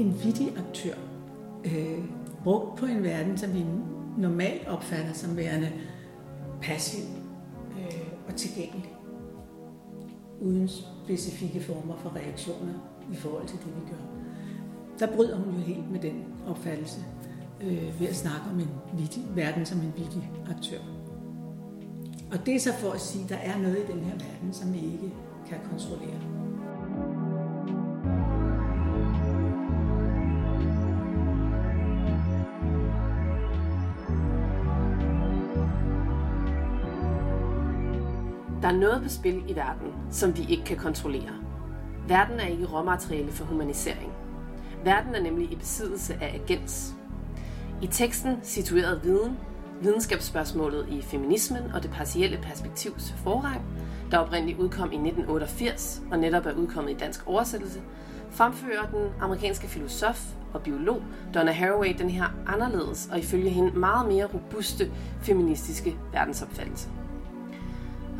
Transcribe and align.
en 0.00 0.24
vittig 0.24 0.52
aktør, 0.58 0.94
øh, 1.64 2.04
brugt 2.44 2.78
på 2.78 2.86
en 2.86 3.04
verden, 3.04 3.38
som 3.38 3.54
vi 3.54 3.64
normalt 4.18 4.68
opfatter 4.68 5.12
som 5.12 5.36
værende 5.36 5.72
passiv 6.62 7.04
øh, 7.78 8.08
og 8.28 8.36
tilgængelig, 8.36 8.96
uden 10.40 10.68
specifikke 11.04 11.60
former 11.60 11.96
for 11.96 12.16
reaktioner 12.16 12.74
i 13.12 13.16
forhold 13.16 13.46
til 13.46 13.58
det, 13.58 13.66
vi 13.66 13.90
gør. 13.90 14.02
Der 14.98 15.16
bryder 15.16 15.36
hun 15.36 15.54
jo 15.54 15.60
helt 15.60 15.90
med 15.90 16.00
den 16.00 16.24
opfattelse 16.46 17.00
øh, 17.60 18.00
ved 18.00 18.08
at 18.08 18.16
snakke 18.16 18.42
om 18.52 18.60
en 18.60 18.70
vittig, 18.92 19.22
verden 19.34 19.66
som 19.66 19.78
en 19.78 19.92
vittig 19.96 20.30
aktør. 20.50 20.78
Og 22.32 22.46
det 22.46 22.54
er 22.54 22.60
så 22.60 22.72
for 22.72 22.90
at 22.90 23.00
sige, 23.00 23.24
at 23.24 23.30
der 23.30 23.36
er 23.36 23.58
noget 23.58 23.76
i 23.76 23.92
den 23.92 24.00
her 24.00 24.12
verden, 24.12 24.52
som 24.52 24.72
vi 24.72 24.78
ikke 24.78 25.12
kan 25.48 25.58
kontrollere. 25.70 26.39
Er 38.70 38.74
noget 38.74 39.02
på 39.02 39.08
spil 39.08 39.42
i 39.48 39.56
verden, 39.56 39.92
som 40.10 40.36
vi 40.36 40.46
ikke 40.48 40.64
kan 40.64 40.76
kontrollere. 40.76 41.30
Verden 42.08 42.40
er 42.40 42.46
ikke 42.46 42.66
råmateriale 42.66 43.32
for 43.32 43.44
humanisering. 43.44 44.12
Verden 44.84 45.14
er 45.14 45.22
nemlig 45.22 45.52
i 45.52 45.56
besiddelse 45.56 46.14
af 46.14 46.40
agens. 46.42 46.94
I 47.82 47.86
teksten 47.86 48.36
situeret 48.42 49.04
viden, 49.04 49.38
videnskabsspørgsmålet 49.82 50.86
i 50.90 51.02
feminismen 51.02 51.62
og 51.74 51.82
det 51.82 51.90
partielle 51.90 52.38
perspektivs 52.42 53.14
forrang, 53.24 53.62
der 54.10 54.18
oprindeligt 54.18 54.58
udkom 54.58 54.92
i 54.92 54.96
1988 54.96 56.02
og 56.10 56.18
netop 56.18 56.46
er 56.46 56.52
udkommet 56.52 56.90
i 56.90 56.96
dansk 56.96 57.26
oversættelse, 57.26 57.80
fremfører 58.30 58.86
den 58.90 59.08
amerikanske 59.20 59.68
filosof 59.68 60.24
og 60.52 60.62
biolog 60.62 61.02
Donna 61.34 61.52
Haraway 61.52 61.94
den 61.98 62.10
her 62.10 62.24
anderledes 62.46 63.08
og 63.12 63.18
ifølge 63.18 63.50
hende 63.50 63.78
meget 63.78 64.08
mere 64.08 64.26
robuste 64.26 64.90
feministiske 65.22 65.96
verdensopfattelse. 66.12 66.88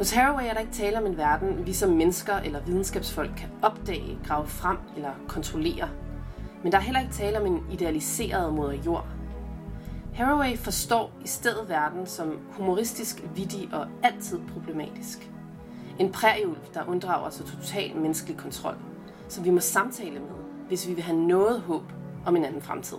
Hos 0.01 0.11
Haraway 0.11 0.45
er 0.45 0.53
der 0.53 0.61
ikke 0.61 0.73
tale 0.73 0.99
om 0.99 1.07
en 1.07 1.17
verden, 1.17 1.67
vi 1.67 1.73
som 1.73 1.91
mennesker 1.91 2.37
eller 2.37 2.61
videnskabsfolk 2.61 3.31
kan 3.37 3.49
opdage, 3.63 4.19
grave 4.27 4.47
frem 4.47 4.77
eller 4.97 5.11
kontrollere. 5.29 5.89
Men 6.63 6.73
der 6.73 6.79
er 6.79 6.83
heller 6.83 7.01
ikke 7.01 7.13
tale 7.13 7.41
om 7.41 7.47
en 7.47 7.61
idealiseret 7.73 8.55
moder 8.55 8.73
jord. 8.73 9.07
Haraway 10.15 10.57
forstår 10.57 11.13
i 11.25 11.29
stedet 11.29 11.69
verden 11.69 12.07
som 12.07 12.39
humoristisk, 12.51 13.23
vittig 13.35 13.69
og 13.73 13.87
altid 14.03 14.41
problematisk. 14.55 15.31
En 15.99 16.13
prærieulv, 16.13 16.59
der 16.75 16.89
unddrager 16.89 17.31
sig 17.31 17.47
total 17.47 17.97
menneskelig 17.97 18.37
kontrol, 18.37 18.77
som 19.29 19.45
vi 19.45 19.51
må 19.51 19.61
samtale 19.61 20.21
med, 20.21 20.39
hvis 20.69 20.89
vi 20.89 20.95
vil 20.95 21.03
have 21.03 21.19
noget 21.19 21.61
håb 21.61 21.93
om 22.27 22.37
en 22.37 22.45
anden 22.45 22.63
fremtid. 22.63 22.99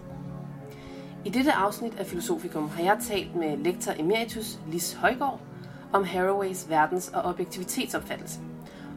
I 1.26 1.30
dette 1.30 1.52
afsnit 1.52 2.00
af 2.00 2.06
Filosofikum 2.06 2.70
har 2.70 2.84
jeg 2.84 2.98
talt 3.08 3.36
med 3.36 3.58
lektor 3.58 3.94
emeritus 4.00 4.60
Lis 4.68 4.94
Højgaard, 4.94 5.40
om 5.94 6.04
Haraways 6.04 6.68
verdens- 6.70 7.12
og 7.14 7.22
objektivitetsopfattelse, 7.22 8.40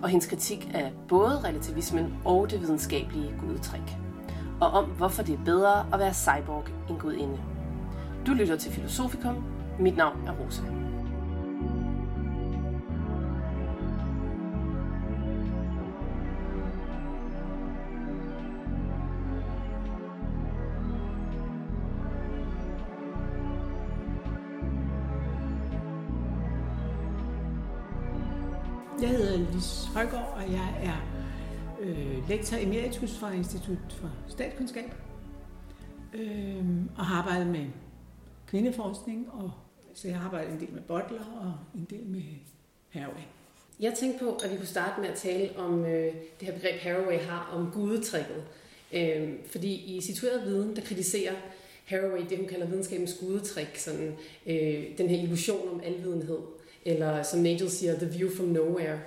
og 0.03 0.09
hendes 0.09 0.27
kritik 0.27 0.71
af 0.75 0.93
både 1.09 1.41
relativismen 1.45 2.15
og 2.25 2.51
det 2.51 2.61
videnskabelige 2.61 3.35
gudetræk, 3.41 3.97
og 4.61 4.71
om 4.71 4.85
hvorfor 4.85 5.23
det 5.23 5.35
er 5.35 5.45
bedre 5.45 5.87
at 5.93 5.99
være 5.99 6.15
cyborg 6.15 6.65
end 6.91 6.99
gudinde. 6.99 7.39
Du 8.27 8.33
lytter 8.33 8.57
til 8.57 8.73
Filosofikum. 8.73 9.45
Mit 9.79 9.97
navn 9.97 10.29
er 10.29 10.33
Rosa. 10.33 10.84
Jeg 29.05 29.13
hedder 29.13 29.53
Lis 29.55 29.85
Højgaard, 29.95 30.35
og 30.37 30.53
jeg 30.53 30.75
er 30.83 30.97
øh, 31.81 32.29
lektor 32.29 32.57
emeritus 32.57 33.19
fra 33.19 33.33
Institut 33.33 33.79
for 34.01 34.11
Statskundskab, 34.29 34.95
øh, 36.15 36.65
og 36.97 37.07
har 37.07 37.23
arbejdet 37.23 37.47
med 37.47 37.67
kvindeforskning, 38.47 39.29
og 39.33 39.51
så 39.95 40.09
jeg 40.09 40.19
har 40.19 40.25
arbejdet 40.25 40.53
en 40.53 40.61
del 40.61 40.73
med 40.73 40.83
Butler 40.83 41.25
og 41.41 41.79
en 41.81 41.87
del 41.91 42.07
med 42.07 42.23
Haraway. 42.89 43.23
Jeg 43.81 43.95
tænkte 43.95 44.25
på, 44.25 44.35
at 44.45 44.51
vi 44.51 44.57
kunne 44.57 44.67
starte 44.67 45.01
med 45.01 45.09
at 45.09 45.17
tale 45.17 45.59
om 45.59 45.85
øh, 45.85 46.15
det 46.41 46.49
her 46.49 46.53
begreb 46.53 46.81
Haraway 46.81 47.19
har 47.19 47.51
om 47.53 47.71
gudetrækket. 47.73 48.45
Øh, 48.93 49.33
fordi 49.51 49.97
i 49.97 50.01
situeret 50.01 50.47
viden, 50.47 50.77
der 50.77 50.83
kritiserer 50.83 51.35
Haraway 51.85 52.23
det, 52.31 52.39
hun 52.39 52.49
kalder 52.49 52.67
videnskabens 52.67 53.17
gudetrik, 53.21 53.77
sådan, 53.77 54.17
øh, 54.47 54.99
den 54.99 55.09
her 55.09 55.23
illusion 55.23 55.69
om 55.69 55.81
alvidenhed, 55.85 56.39
eller 56.85 57.23
som 57.23 57.41
Nagel 57.41 57.71
siger, 57.71 57.99
the 57.99 58.09
view 58.09 58.31
from 58.37 58.47
nowhere. 58.47 58.99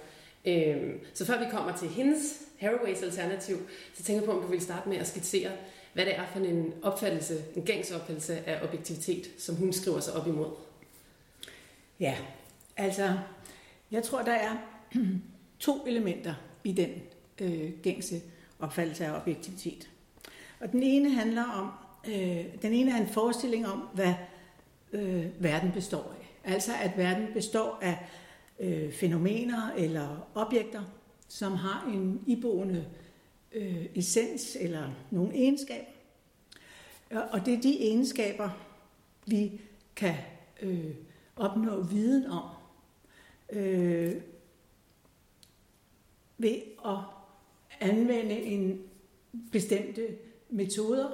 Øhm, 0.45 0.99
så 1.13 1.25
før 1.25 1.39
vi 1.39 1.45
kommer 1.51 1.77
til 1.77 1.87
hendes, 1.87 2.41
Haraways 2.59 3.01
alternativ, 3.01 3.57
så 3.93 4.03
tænker 4.03 4.21
jeg 4.21 4.25
på, 4.25 4.37
om 4.37 4.41
du 4.41 4.47
vil 4.47 4.61
starte 4.61 4.89
med 4.89 4.97
at 4.97 5.07
skitsere, 5.07 5.51
hvad 5.93 6.05
det 6.05 6.15
er 6.15 6.25
for 6.33 6.39
en 6.39 6.73
opfattelse, 6.83 7.43
en 7.55 7.63
gængs 7.63 7.91
opfattelse 7.91 8.47
af 8.49 8.63
objektivitet, 8.63 9.29
som 9.37 9.55
hun 9.55 9.73
skriver 9.73 9.99
sig 9.99 10.13
op 10.13 10.27
imod. 10.27 10.49
Ja, 11.99 12.17
altså, 12.77 13.17
jeg 13.91 14.03
tror, 14.03 14.21
der 14.21 14.33
er 14.33 14.57
to 15.59 15.85
elementer 15.87 16.33
i 16.63 16.71
den 16.71 16.89
øh, 17.41 17.71
gængse 17.83 18.21
opfattelse 18.59 19.05
af 19.05 19.21
objektivitet. 19.21 19.89
Og 20.59 20.71
den 20.71 20.83
ene 20.83 21.09
handler 21.09 21.43
om, 21.43 21.71
øh, 22.13 22.45
den 22.61 22.73
ene 22.73 22.91
er 22.91 22.97
en 22.97 23.09
forestilling 23.09 23.67
om, 23.67 23.79
hvad 23.93 24.13
øh, 24.93 25.43
verden 25.43 25.71
består 25.71 26.15
af. 26.21 26.26
Altså, 26.47 26.71
at 26.81 26.97
verden 26.97 27.27
består 27.33 27.79
af 27.81 27.97
øh, 28.59 28.93
fænomener 28.93 29.71
eller 29.77 30.29
objekter, 30.35 30.83
som 31.27 31.51
har 31.51 31.91
en 31.93 32.23
iboende 32.27 32.85
øh, 33.51 33.85
essens 33.95 34.57
eller 34.59 34.89
nogle 35.11 35.35
egenskaber. 35.35 35.91
Og 37.09 37.45
det 37.45 37.53
er 37.53 37.61
de 37.61 37.81
egenskaber, 37.81 38.49
vi 39.25 39.61
kan 39.95 40.15
øh, 40.61 40.95
opnå 41.35 41.81
viden 41.83 42.25
om 42.25 42.43
øh, 43.49 44.15
ved 46.37 46.61
at 46.85 46.97
anvende 47.79 48.41
en 48.41 48.81
bestemte 49.51 50.07
metoder. 50.49 51.09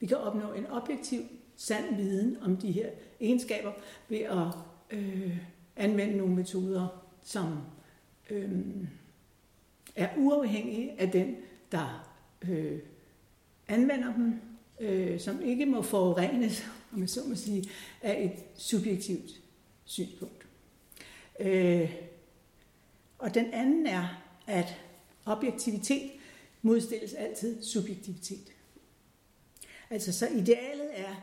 Vi 0.00 0.06
kan 0.06 0.16
opnå 0.16 0.52
en 0.52 0.66
objektiv, 0.66 1.20
sand 1.56 1.96
viden 1.96 2.36
om 2.42 2.56
de 2.56 2.72
her 2.72 2.90
egenskaber 3.20 3.72
ved 4.08 4.18
at 4.18 4.46
øh, 4.90 5.36
anvende 5.76 6.16
nogle 6.16 6.34
metoder, 6.34 7.06
som 7.22 7.58
øh, 8.30 8.50
er 9.96 10.08
uafhængige 10.16 11.00
af 11.00 11.10
den, 11.10 11.36
der 11.72 12.16
øh, 12.48 12.78
anvender 13.68 14.14
dem, 14.14 14.40
øh, 14.80 15.20
som 15.20 15.42
ikke 15.42 15.66
må 15.66 15.82
forurenes, 15.82 16.66
om 16.92 17.00
jeg 17.00 17.08
så 17.08 17.20
må 17.28 17.34
sige, 17.34 17.70
af 18.02 18.24
et 18.24 18.60
subjektivt 18.62 19.30
synspunkt. 19.84 20.46
Øh, 21.40 21.92
og 23.18 23.34
den 23.34 23.52
anden 23.52 23.86
er, 23.86 24.22
at 24.46 24.76
objektivitet 25.24 26.10
modstilles 26.62 27.14
altid 27.14 27.62
subjektivitet. 27.62 28.52
Altså 29.90 30.12
så 30.12 30.28
idealet 30.28 30.90
er 30.94 31.14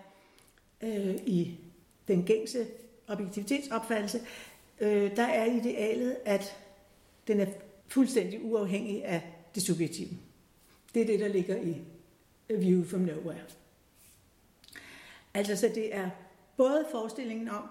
øh, 0.81 1.15
i 1.25 1.57
den 2.07 2.23
gængse 2.23 2.67
objektivitetsopfattelse, 3.07 4.21
øh, 4.79 5.15
der 5.15 5.23
er 5.23 5.45
idealet, 5.45 6.17
at 6.25 6.57
den 7.27 7.39
er 7.39 7.45
fuldstændig 7.87 8.43
uafhængig 8.43 9.05
af 9.05 9.21
det 9.55 9.63
subjektive. 9.63 10.09
Det 10.93 11.01
er 11.01 11.05
det, 11.05 11.19
der 11.19 11.27
ligger 11.27 11.55
i 11.55 11.81
A 12.49 12.53
View 12.53 12.83
from 12.83 12.99
Nowhere. 12.99 13.41
Altså, 15.33 15.55
så 15.55 15.71
det 15.75 15.95
er 15.95 16.09
både 16.57 16.85
forestillingen 16.91 17.49
om, 17.49 17.63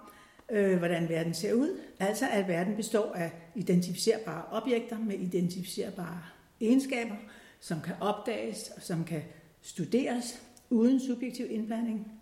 øh, 0.50 0.78
hvordan 0.78 1.08
verden 1.08 1.34
ser 1.34 1.52
ud, 1.52 1.80
altså 1.98 2.28
at 2.28 2.48
verden 2.48 2.76
består 2.76 3.12
af 3.12 3.30
identificerbare 3.54 4.44
objekter 4.50 4.98
med 4.98 5.18
identificerbare 5.18 6.22
egenskaber, 6.60 7.16
som 7.60 7.80
kan 7.80 7.94
opdages 8.00 8.70
og 8.76 8.82
som 8.82 9.04
kan 9.04 9.22
studeres 9.62 10.42
uden 10.70 11.00
subjektiv 11.00 11.46
indblanding. 11.50 12.15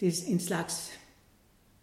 Det 0.00 0.08
er 0.08 0.12
en 0.26 0.40
slags 0.40 1.00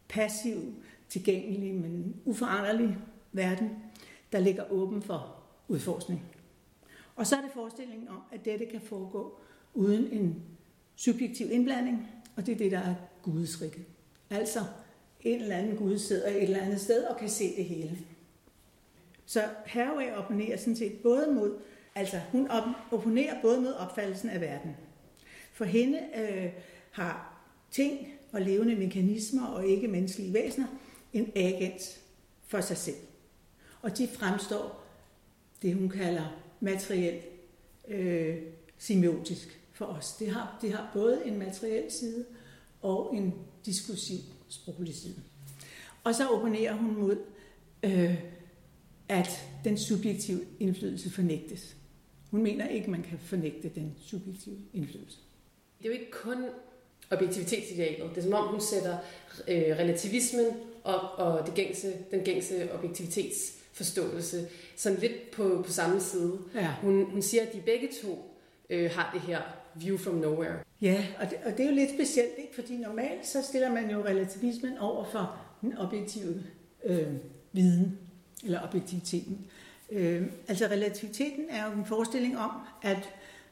passiv, 0.10 0.75
tilgængelig, 1.10 1.74
men 1.74 2.15
uforanderlig 2.25 2.98
verden, 3.31 3.69
der 4.31 4.39
ligger 4.39 4.71
åben 4.71 5.01
for 5.01 5.36
udforskning. 5.68 6.25
Og 7.15 7.27
så 7.27 7.36
er 7.36 7.42
det 7.42 7.51
forestillingen 7.54 8.07
om, 8.07 8.19
at 8.31 8.45
dette 8.45 8.65
kan 8.65 8.81
foregå 8.81 9.39
uden 9.74 10.07
en 10.12 10.44
subjektiv 10.95 11.51
indblanding, 11.51 12.07
og 12.36 12.45
det 12.45 12.51
er 12.51 12.57
det, 12.57 12.71
der 12.71 12.80
er 12.80 12.95
gudesriket. 13.21 13.86
Altså, 14.30 14.60
en 15.21 15.42
eller 15.42 15.56
anden 15.56 15.77
Gud 15.77 15.98
sidder 15.98 16.27
et 16.27 16.44
eller 16.44 16.62
andet 16.62 16.81
sted 16.81 17.04
og 17.04 17.18
kan 17.18 17.30
se 17.30 17.56
det 17.56 17.65
hele. 17.65 18.00
Så 19.25 19.44
Haraway 19.65 20.12
opponerer 20.12 20.57
sådan 20.57 20.75
set 20.75 21.00
både 21.04 21.31
mod 21.33 21.60
Altså, 21.95 22.19
hun 22.31 22.48
opponerer 22.92 23.42
både 23.42 23.62
mod 23.62 23.74
opfattelsen 23.74 24.30
af 24.30 24.42
verden. 24.42 24.75
For 25.54 25.65
hende 25.65 26.00
øh, 26.15 26.51
har 26.92 27.32
ting 27.74 28.08
og 28.31 28.42
levende 28.42 28.75
mekanismer 28.75 29.46
og 29.46 29.68
ikke 29.68 29.88
menneskelige 29.88 30.34
væsener 30.34 30.68
en 31.14 31.31
agent 31.36 32.02
for 32.48 32.62
sig 32.62 32.78
selv. 32.78 32.96
Og 33.81 33.98
de 33.98 34.08
fremstår 34.08 34.84
det, 35.62 35.75
hun 35.75 35.90
kalder 35.90 36.42
materielt 36.60 37.25
øh, 37.88 38.38
semiotisk 38.78 39.60
for 39.72 39.86
os. 39.86 40.16
Det 40.20 40.30
har, 40.30 40.58
det 40.62 40.72
har 40.72 40.90
både 40.94 41.25
en 41.25 41.40
materiel 41.40 41.92
side 41.92 42.25
og 42.81 43.16
en 43.16 43.34
diskursiv 43.66 44.20
sproglig 44.50 44.96
side. 44.96 45.16
Og 46.04 46.16
så 46.16 46.28
opponerer 46.28 46.74
hun 46.74 47.00
mod, 47.00 47.18
øh, 47.84 48.24
at 49.10 49.30
den 49.64 49.78
subjektive 49.78 50.42
indflydelse 50.60 51.10
fornægtes. 51.10 51.78
Hun 52.31 52.44
mener 52.44 52.68
ikke, 52.68 52.92
man 52.92 53.04
kan 53.04 53.20
fornægte 53.20 53.70
den 53.75 53.96
subjektive 54.00 54.58
indflydelse. 54.74 55.18
Det 55.78 55.86
er 55.86 55.90
jo 55.90 56.00
ikke 56.00 56.12
kun 56.12 56.46
objektivitetsidealet. 57.11 58.09
Det 58.09 58.17
er 58.17 58.21
som 58.21 58.33
om, 58.33 58.47
hun 58.47 58.61
sætter 58.61 58.97
øh, 59.47 59.77
relativismen 59.79 60.45
og, 60.83 61.00
og 61.11 61.45
det 61.45 61.53
gængse, 61.53 61.94
den 62.11 62.19
gængse 62.19 62.73
objektivitetsforståelse 62.73 64.47
sådan 64.75 65.00
lidt 65.00 65.31
på, 65.31 65.63
på 65.65 65.71
samme 65.71 66.01
side. 66.01 66.39
Ja. 66.55 66.75
Hun, 66.81 67.05
hun 67.11 67.21
siger, 67.21 67.44
at 67.44 67.53
de 67.53 67.61
begge 67.65 67.89
to 68.03 68.38
øh, 68.69 68.91
har 68.91 69.09
det 69.13 69.21
her 69.21 69.41
view 69.75 69.97
from 69.97 70.15
nowhere. 70.15 70.55
Ja, 70.81 71.05
og 71.19 71.29
det, 71.29 71.38
og 71.45 71.51
det 71.51 71.59
er 71.59 71.69
jo 71.69 71.75
lidt 71.75 71.89
specielt, 71.89 72.33
ikke? 72.38 72.55
fordi 72.55 72.77
normalt 72.77 73.27
så 73.27 73.41
stiller 73.41 73.71
man 73.71 73.91
jo 73.91 74.05
relativismen 74.05 74.77
over 74.77 75.05
for 75.11 75.38
den 75.61 75.77
objektive 75.77 76.44
øh, 76.85 77.07
viden, 77.51 77.97
eller 78.44 78.63
objektiviteten. 78.63 79.45
Øh, 79.91 80.23
altså 80.47 80.65
relativiteten 80.65 81.45
er 81.50 81.65
jo 81.65 81.79
en 81.79 81.85
forestilling 81.85 82.38
om, 82.38 82.51
at 82.81 83.09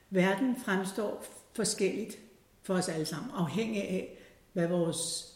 verden 0.09 0.55
fremstår 0.65 1.25
forskelligt 1.53 2.17
for 2.61 2.73
os 2.73 2.89
alle 2.89 3.05
sammen, 3.05 3.31
afhængig 3.35 3.83
af, 3.83 4.17
hvad 4.53 4.67
vores 4.67 5.31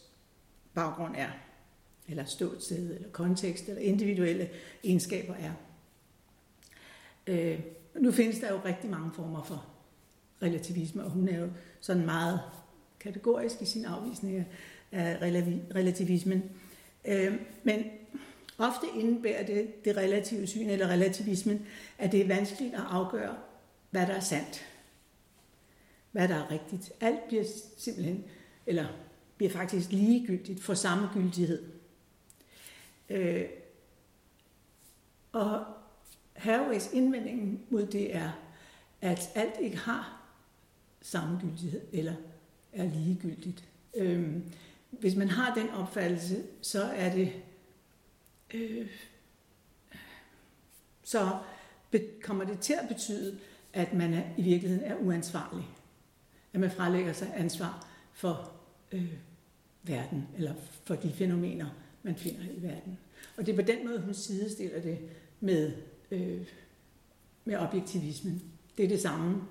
baggrund 0.74 1.14
er, 1.16 1.30
eller 2.08 2.24
ståsted, 2.24 2.94
eller 2.94 3.08
kontekst, 3.08 3.68
eller 3.68 3.82
individuelle 3.82 4.50
egenskaber 4.84 5.34
er. 5.34 5.52
Øh, 7.26 7.60
nu 7.94 8.12
findes 8.12 8.38
der 8.38 8.52
jo 8.52 8.60
rigtig 8.64 8.90
mange 8.90 9.10
former 9.14 9.42
for 9.42 9.66
relativisme, 10.42 11.04
og 11.04 11.10
hun 11.10 11.28
er 11.28 11.38
jo 11.38 11.48
sådan 11.80 12.04
meget 12.06 12.40
kategorisk 13.00 13.62
i 13.62 13.64
sin 13.64 13.84
afvisning 13.84 14.46
af 14.92 15.18
relativismen. 15.74 16.42
Øh, 17.04 17.34
men 17.64 17.84
ofte 18.58 18.86
indebærer 18.94 19.46
det, 19.46 19.84
det 19.84 19.96
relative 19.96 20.46
syn 20.46 20.68
eller 20.68 20.86
relativismen, 20.88 21.66
at 21.98 22.12
det 22.12 22.20
er 22.20 22.26
vanskeligt 22.28 22.74
at 22.74 22.84
afgøre, 22.90 23.34
hvad 23.90 24.06
der 24.06 24.14
er 24.14 24.20
sandt. 24.20 24.64
Hvad 26.16 26.28
der 26.28 26.34
er 26.34 26.50
rigtigt. 26.50 26.92
Alt 27.00 27.28
bliver 27.28 27.44
simpelthen, 27.76 28.24
eller 28.66 28.86
bliver 29.36 29.50
faktisk 29.50 29.92
ligegyldigt 29.92 30.62
for 30.62 30.74
samme 30.74 31.08
gyldighed. 31.14 31.62
Øh, 33.08 33.44
og 35.32 35.66
Haraway's 36.36 36.96
indvending 36.96 37.66
mod 37.70 37.86
det 37.86 38.16
er, 38.16 38.30
at 39.00 39.30
alt 39.34 39.54
ikke 39.60 39.76
har 39.76 40.22
samme 41.00 41.40
gyldighed 41.40 41.82
eller 41.92 42.14
er 42.72 42.84
ligegyldigt. 42.84 43.64
Øh, 43.94 44.36
hvis 44.90 45.16
man 45.16 45.28
har 45.28 45.54
den 45.54 45.70
opfattelse, 45.70 46.44
så 46.62 46.82
er 46.82 47.12
det 47.12 47.32
øh, 48.54 48.90
så 51.02 51.38
kommer 52.22 52.44
det 52.44 52.60
til 52.60 52.72
at 52.72 52.88
betyde, 52.88 53.38
at 53.72 53.92
man 53.92 54.14
er, 54.14 54.22
i 54.36 54.42
virkeligheden 54.42 54.84
er 54.84 54.96
uansvarlig. 54.96 55.68
At 56.56 56.60
man 56.60 56.70
frelægger 56.70 57.12
sig 57.12 57.32
ansvar 57.36 57.86
for 58.12 58.52
øh, 58.92 59.12
verden, 59.82 60.28
eller 60.36 60.54
for 60.84 60.94
de 60.94 61.12
fænomener, 61.12 61.66
man 62.02 62.16
finder 62.16 62.40
i 62.42 62.62
verden. 62.62 62.98
Og 63.36 63.46
det 63.46 63.52
er 63.52 63.56
på 63.56 63.62
den 63.62 63.86
måde, 63.86 64.00
hun 64.00 64.14
sidestiller 64.14 64.80
det 64.80 64.98
med, 65.40 65.72
øh, 66.10 66.40
med 67.44 67.56
objektivismen. 67.56 68.42
Det 68.76 68.84
er 68.84 68.88
det 68.88 69.00
samme, 69.00 69.42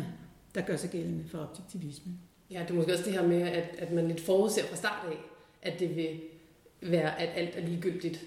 der 0.54 0.60
gør 0.60 0.76
sig 0.76 0.90
gældende 0.90 1.24
for 1.28 1.38
objektivismen. 1.38 2.20
Ja, 2.50 2.62
det 2.62 2.70
er 2.70 2.74
måske 2.74 2.92
også 2.92 3.04
det 3.04 3.12
her 3.12 3.26
med, 3.26 3.42
at, 3.42 3.68
at 3.78 3.92
man 3.92 4.08
lidt 4.08 4.20
forudser 4.20 4.64
fra 4.64 4.76
start 4.76 5.06
af, 5.06 5.18
at 5.62 5.80
det 5.80 5.96
vil 5.96 6.20
være, 6.80 7.20
at 7.20 7.28
alt 7.34 7.56
er 7.56 7.66
ligegyldigt. 7.66 8.20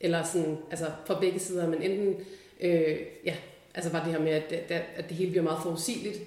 Eller 0.00 0.22
sådan, 0.22 0.56
altså 0.70 0.90
fra 1.06 1.20
begge 1.20 1.38
sider, 1.38 1.68
men 1.68 1.82
enten, 1.82 2.14
øh, 2.60 2.98
ja, 3.24 3.36
altså 3.74 3.90
var 3.90 4.04
det 4.04 4.12
her 4.12 4.20
med, 4.20 4.32
at, 4.32 4.52
at, 4.52 4.84
at 4.96 5.08
det 5.08 5.16
hele 5.16 5.30
bliver 5.30 5.44
meget 5.44 5.62
forudsigeligt, 5.62 6.18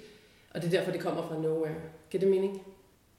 og 0.53 0.61
det 0.61 0.67
er 0.67 0.77
derfor, 0.77 0.91
det 0.91 1.01
kommer 1.01 1.27
fra 1.27 1.41
nowhere. 1.41 1.75
Giver 2.09 2.19
det 2.19 2.29
mening? 2.29 2.61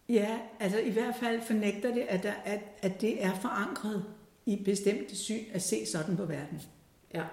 Ja, 0.08 0.38
altså 0.60 0.78
i 0.78 0.90
hvert 0.90 1.14
fald 1.20 1.40
fornægter 1.40 1.94
det, 1.94 2.04
at, 2.08 2.22
der, 2.22 2.32
at, 2.44 2.60
at 2.82 3.00
det 3.00 3.24
er 3.24 3.34
forankret 3.34 4.04
i 4.46 4.62
bestemte 4.64 5.16
syn 5.16 5.44
at 5.52 5.62
se 5.62 5.86
sådan 5.86 6.16
på 6.16 6.24
verden. 6.24 6.62
Ja. 7.14 7.24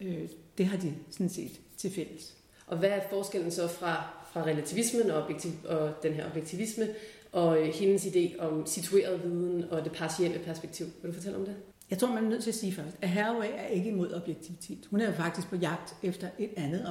Øh, 0.00 0.28
det 0.58 0.66
har 0.66 0.76
de 0.76 0.94
sådan 1.10 1.28
set 1.28 1.60
til 1.76 1.90
fælles. 1.90 2.36
Og 2.66 2.78
hvad 2.78 2.90
er 2.90 3.00
forskellen 3.10 3.50
så 3.50 3.68
fra, 3.68 4.04
fra 4.32 4.42
relativismen 4.42 5.10
og, 5.10 5.22
objektiv, 5.22 5.50
og 5.64 5.92
den 6.02 6.12
her 6.12 6.30
objektivisme 6.30 6.88
og 7.32 7.62
øh, 7.62 7.74
hendes 7.74 8.06
idé 8.06 8.38
om 8.38 8.66
situeret 8.66 9.24
viden 9.24 9.64
og 9.70 9.84
det 9.84 9.92
partielle 9.92 10.38
perspektiv? 10.38 10.86
Vil 11.02 11.10
du 11.10 11.14
fortælle 11.14 11.38
om 11.38 11.44
det? 11.44 11.56
Jeg 11.90 11.98
tror, 11.98 12.08
man 12.08 12.24
er 12.24 12.28
nødt 12.28 12.42
til 12.42 12.50
at 12.50 12.54
sige 12.54 12.72
først, 12.72 12.96
at 13.02 13.08
Haraway 13.08 13.48
er 13.56 13.66
ikke 13.66 13.90
imod 13.90 14.12
objektivitet. 14.12 14.86
Hun 14.90 15.00
er 15.00 15.06
jo 15.06 15.12
faktisk 15.12 15.48
på 15.48 15.56
jagt 15.56 15.94
efter 16.02 16.28
et 16.38 16.50
andet 16.56 16.86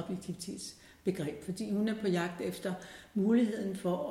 begreb, 1.04 1.42
fordi 1.42 1.72
hun 1.72 1.88
er 1.88 1.94
på 2.00 2.08
jagt 2.08 2.40
efter 2.40 2.74
muligheden 3.14 3.76
for 3.76 4.08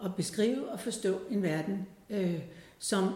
at, 0.00 0.06
at 0.06 0.16
beskrive 0.16 0.68
og 0.68 0.80
forstå 0.80 1.20
en 1.30 1.42
verden, 1.42 1.86
øh, 2.10 2.40
som 2.78 3.12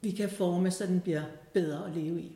vi 0.00 0.10
kan 0.10 0.30
forme, 0.30 0.70
så 0.70 0.86
den 0.86 1.00
bliver 1.00 1.22
bedre 1.52 1.86
at 1.86 1.96
leve 1.96 2.20
i. 2.20 2.32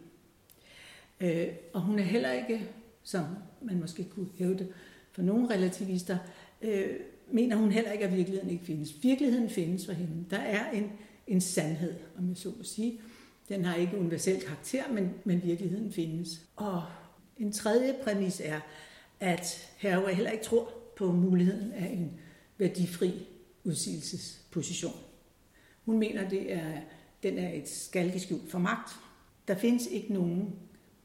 Øh, 1.20 1.48
og 1.72 1.80
hun 1.80 1.98
er 1.98 2.02
heller 2.02 2.32
ikke, 2.32 2.68
som 3.02 3.24
man 3.62 3.80
måske 3.80 4.04
kunne 4.04 4.28
hævde 4.38 4.68
for 5.12 5.22
nogle 5.22 5.50
relativister, 5.50 6.18
øh, 6.62 6.90
mener 7.30 7.56
hun 7.56 7.72
heller 7.72 7.92
ikke, 7.92 8.04
at 8.04 8.16
virkeligheden 8.16 8.50
ikke 8.50 8.64
findes. 8.64 9.02
Virkeligheden 9.02 9.50
findes 9.50 9.86
for 9.86 9.92
hende. 9.92 10.24
Der 10.30 10.38
er 10.38 10.70
en, 10.70 10.92
en 11.26 11.40
sandhed, 11.40 11.94
om 12.18 12.28
jeg 12.28 12.36
så 12.36 12.52
må 12.58 12.62
sige. 12.64 13.00
Den 13.48 13.64
har 13.64 13.74
ikke 13.74 13.98
universel 13.98 14.40
karakter, 14.40 14.92
men, 14.92 15.14
men 15.24 15.42
virkeligheden 15.42 15.92
findes. 15.92 16.40
Og 16.56 16.82
en 17.38 17.52
tredje 17.52 17.94
præmis 18.05 18.43
er, 18.44 18.60
at 19.22 19.70
Herre 19.76 20.14
heller 20.14 20.31
ikke 20.31 20.44
tror 20.44 20.72
på 20.96 21.12
muligheden 21.12 21.72
af 21.72 21.86
en 21.86 22.20
værdifri 22.58 23.26
udsigelsesposition. 23.64 24.96
Hun 25.84 25.98
mener, 25.98 26.29
det 26.29 26.52
er, 26.52 26.81
den 27.22 27.38
er 27.38 27.52
et 27.52 27.69
skalkeskjul 27.69 28.41
for 28.48 28.58
magt. 28.58 28.91
Der 29.48 29.55
findes 29.55 29.86
ikke 29.86 30.12
nogen 30.12 30.55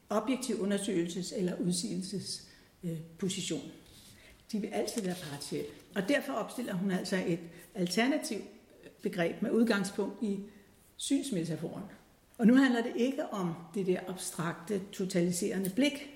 objektiv 0.08 0.56
undersøgelses- 0.56 1.38
eller 1.38 1.56
udsigelsesposition. 1.56 3.70
De 4.52 4.60
vil 4.60 4.68
altid 4.68 5.02
være 5.02 5.16
partielle. 5.30 5.68
Og 5.94 6.08
derfor 6.08 6.32
opstiller 6.32 6.74
hun 6.74 6.90
altså 6.90 7.16
et 7.26 7.40
alternativt 7.74 8.44
begreb 9.02 9.42
med 9.42 9.50
udgangspunkt 9.50 10.22
i 10.22 10.38
synsmetaforen. 10.96 11.84
Og 12.38 12.46
nu 12.46 12.54
handler 12.54 12.82
det 12.82 12.92
ikke 12.96 13.32
om 13.32 13.54
det 13.74 13.86
der 13.86 14.00
abstrakte, 14.08 14.82
totaliserende 14.92 15.70
blik, 15.70 16.10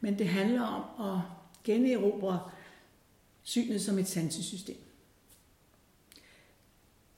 men 0.00 0.18
det 0.18 0.28
handler 0.28 0.62
om 0.62 1.16
at 1.16 1.41
generobre 1.64 2.50
synet 3.42 3.82
som 3.82 3.98
et 3.98 4.08
sansesystem. 4.08 4.76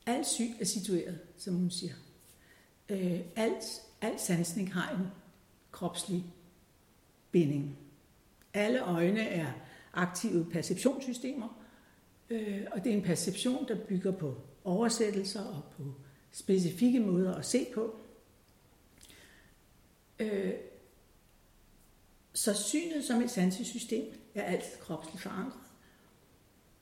Alt 0.06 0.26
syn 0.26 0.52
er 0.60 0.64
situeret, 0.64 1.18
som 1.36 1.54
hun 1.54 1.70
siger. 1.70 1.94
Øh, 2.88 3.20
alt, 3.36 3.64
alt 4.00 4.20
sansning 4.20 4.74
har 4.74 4.96
en 4.96 5.06
kropslig 5.72 6.24
binding. 7.30 7.78
Alle 8.54 8.80
øjne 8.80 9.20
er 9.20 9.52
aktive 9.92 10.50
perceptionssystemer, 10.50 11.64
øh, 12.30 12.66
og 12.72 12.84
det 12.84 12.92
er 12.92 12.96
en 12.96 13.02
perception, 13.02 13.68
der 13.68 13.76
bygger 13.86 14.12
på 14.12 14.36
oversættelser 14.64 15.44
og 15.44 15.62
på 15.76 15.94
specifikke 16.32 17.00
måder 17.00 17.34
at 17.34 17.46
se 17.46 17.66
på. 17.74 17.96
Øh, 20.18 20.52
så 22.34 22.54
synet 22.54 23.04
som 23.04 23.22
et 23.22 23.30
sansesystem 23.30 24.23
er 24.34 24.42
altid 24.42 24.78
kropsligt 24.80 25.22
forankret, 25.22 25.60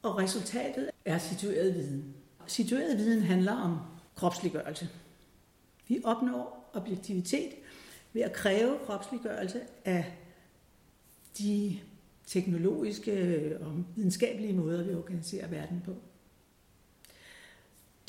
og 0.03 0.19
resultatet 0.19 0.91
er 1.05 1.19
situeret 1.19 1.75
viden. 1.75 2.15
Situeret 2.47 2.99
viden 2.99 3.23
handler 3.23 3.53
om 3.53 3.79
kropsliggørelse. 4.17 4.89
Vi 5.89 6.01
opnår 6.05 6.71
objektivitet 6.75 7.53
ved 8.13 8.23
at 8.23 8.33
kræve 8.33 8.79
kropsliggørelse 8.87 9.61
af 9.85 10.19
de 11.39 11.79
teknologiske 12.27 13.59
og 13.61 13.85
videnskabelige 13.97 14.53
måder, 14.53 14.83
vi 14.83 14.95
organiserer 14.95 15.49
verden 15.49 15.83
på. 15.85 15.97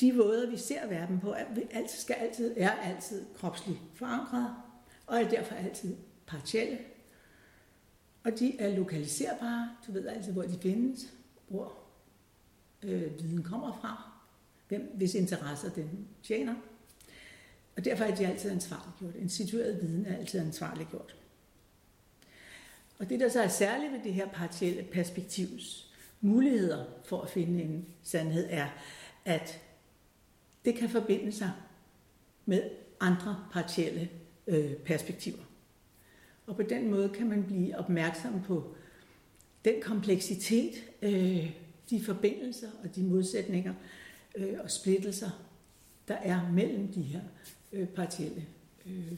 De 0.00 0.12
måder, 0.12 0.50
vi 0.50 0.56
ser 0.56 0.86
verden 0.86 1.20
på, 1.20 1.32
er, 1.32 1.44
altid, 1.70 1.98
skal 1.98 2.14
altid, 2.14 2.54
er 2.56 2.70
altid 2.70 3.24
kropsligt 3.36 3.78
forankret, 3.94 4.54
og 5.06 5.20
er 5.20 5.28
derfor 5.28 5.54
altid 5.54 5.96
partielle. 6.26 6.78
Og 8.24 8.38
de 8.38 8.60
er 8.60 8.76
lokaliserbare, 8.76 9.70
du 9.86 9.92
ved 9.92 10.06
altid, 10.06 10.32
hvor 10.32 10.42
de 10.42 10.58
findes, 10.62 11.12
hvor 11.48 11.78
øh, 12.82 13.22
viden 13.22 13.42
kommer 13.42 13.78
fra, 13.80 14.10
hvem, 14.68 14.92
hvis 14.94 15.14
interesser 15.14 15.70
den 15.70 16.08
tjener. 16.22 16.54
Og 17.76 17.84
derfor 17.84 18.04
er 18.04 18.14
de 18.14 18.26
altid 18.26 18.50
ansvarliggjort. 18.50 19.14
En 19.18 19.28
situeret 19.28 19.82
viden 19.82 20.06
er 20.06 20.16
altid 20.16 20.40
ansvarliggjort. 20.40 21.16
Og 22.98 23.08
det, 23.08 23.20
der 23.20 23.28
så 23.28 23.42
er 23.42 23.48
særligt 23.48 23.92
ved 23.92 24.00
det 24.04 24.14
her 24.14 24.28
partielle 24.28 24.82
perspektivs 24.82 25.92
muligheder 26.20 26.84
for 27.04 27.20
at 27.20 27.30
finde 27.30 27.62
en 27.62 27.86
sandhed, 28.02 28.46
er, 28.50 28.68
at 29.24 29.60
det 30.64 30.74
kan 30.74 30.88
forbinde 30.88 31.32
sig 31.32 31.52
med 32.46 32.70
andre 33.00 33.44
partielle 33.52 34.10
øh, 34.46 34.74
perspektiver. 34.74 35.42
Og 36.46 36.56
på 36.56 36.62
den 36.62 36.90
måde 36.90 37.08
kan 37.08 37.28
man 37.28 37.44
blive 37.44 37.78
opmærksom 37.78 38.42
på 38.46 38.74
den 39.64 39.74
kompleksitet, 39.82 40.72
øh, 41.02 41.50
de 41.90 42.04
forbindelser 42.04 42.68
og 42.84 42.96
de 42.96 43.02
modsætninger 43.02 43.74
øh, 44.36 44.54
og 44.62 44.70
splittelser, 44.70 45.30
der 46.08 46.14
er 46.14 46.52
mellem 46.52 46.92
de 46.92 47.02
her 47.02 47.20
øh, 47.72 47.88
partielle 47.88 48.46
øh, 48.86 49.12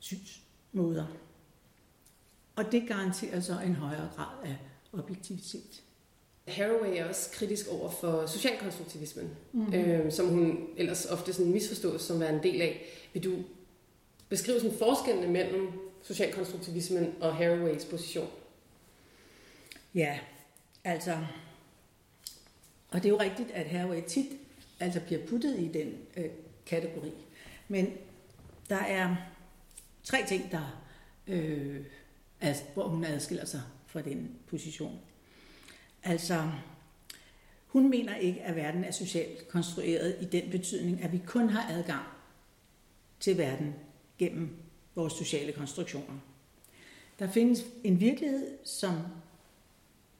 synsmåder. 0.00 1.06
Og 2.56 2.72
det 2.72 2.88
garanterer 2.88 3.40
så 3.40 3.60
en 3.66 3.74
højere 3.74 4.10
grad 4.16 4.44
af 4.44 4.56
objektivitet. 4.92 5.82
Haraway 6.48 6.96
er 6.96 7.08
også 7.08 7.30
kritisk 7.32 7.66
over 7.68 7.90
for 7.90 8.26
socialkonstruktivismen, 8.26 9.30
mm-hmm. 9.52 9.74
øh, 9.74 10.12
som 10.12 10.28
hun 10.28 10.68
ellers 10.76 11.06
ofte 11.06 11.32
sådan 11.32 11.52
misforstås 11.52 12.02
som 12.02 12.22
er 12.22 12.28
en 12.28 12.42
del 12.42 12.60
af. 12.60 12.84
Vil 13.12 13.24
du 13.24 13.36
beskrive 14.28 14.60
sådan 14.60 14.78
forskellene 14.78 15.28
mellem 15.32 15.72
socialkonstruktivismen 16.02 17.14
og 17.20 17.36
Haraways 17.36 17.84
position? 17.84 18.28
Ja, 19.94 20.18
altså, 20.84 21.18
og 22.88 23.02
det 23.02 23.04
er 23.04 23.08
jo 23.08 23.20
rigtigt, 23.20 23.50
at 23.50 23.66
Haraway 23.66 24.02
tit 24.06 24.26
altså 24.80 25.00
bliver 25.00 25.26
puttet 25.26 25.58
i 25.58 25.68
den 25.68 25.94
øh, 26.16 26.30
kategori. 26.66 27.12
Men 27.68 27.92
der 28.68 28.76
er 28.76 29.16
tre 30.04 30.18
ting, 30.28 30.50
der, 30.50 30.84
øh, 31.26 31.80
altså, 32.40 32.62
hvor 32.74 32.88
hun 32.88 33.04
adskiller 33.04 33.44
sig 33.44 33.62
fra 33.86 34.02
den 34.02 34.30
position. 34.46 35.00
Altså, 36.02 36.50
hun 37.66 37.90
mener 37.90 38.16
ikke, 38.16 38.42
at 38.42 38.56
verden 38.56 38.84
er 38.84 38.90
socialt 38.90 39.48
konstrueret 39.48 40.16
i 40.20 40.24
den 40.24 40.50
betydning, 40.50 41.02
at 41.02 41.12
vi 41.12 41.20
kun 41.26 41.50
har 41.50 41.72
adgang 41.72 42.04
til 43.20 43.38
verden 43.38 43.74
gennem 44.18 44.56
vores 44.94 45.12
sociale 45.12 45.52
konstruktioner. 45.52 46.18
Der 47.18 47.30
findes 47.30 47.64
en 47.84 48.00
virkelighed, 48.00 48.58
som 48.64 48.92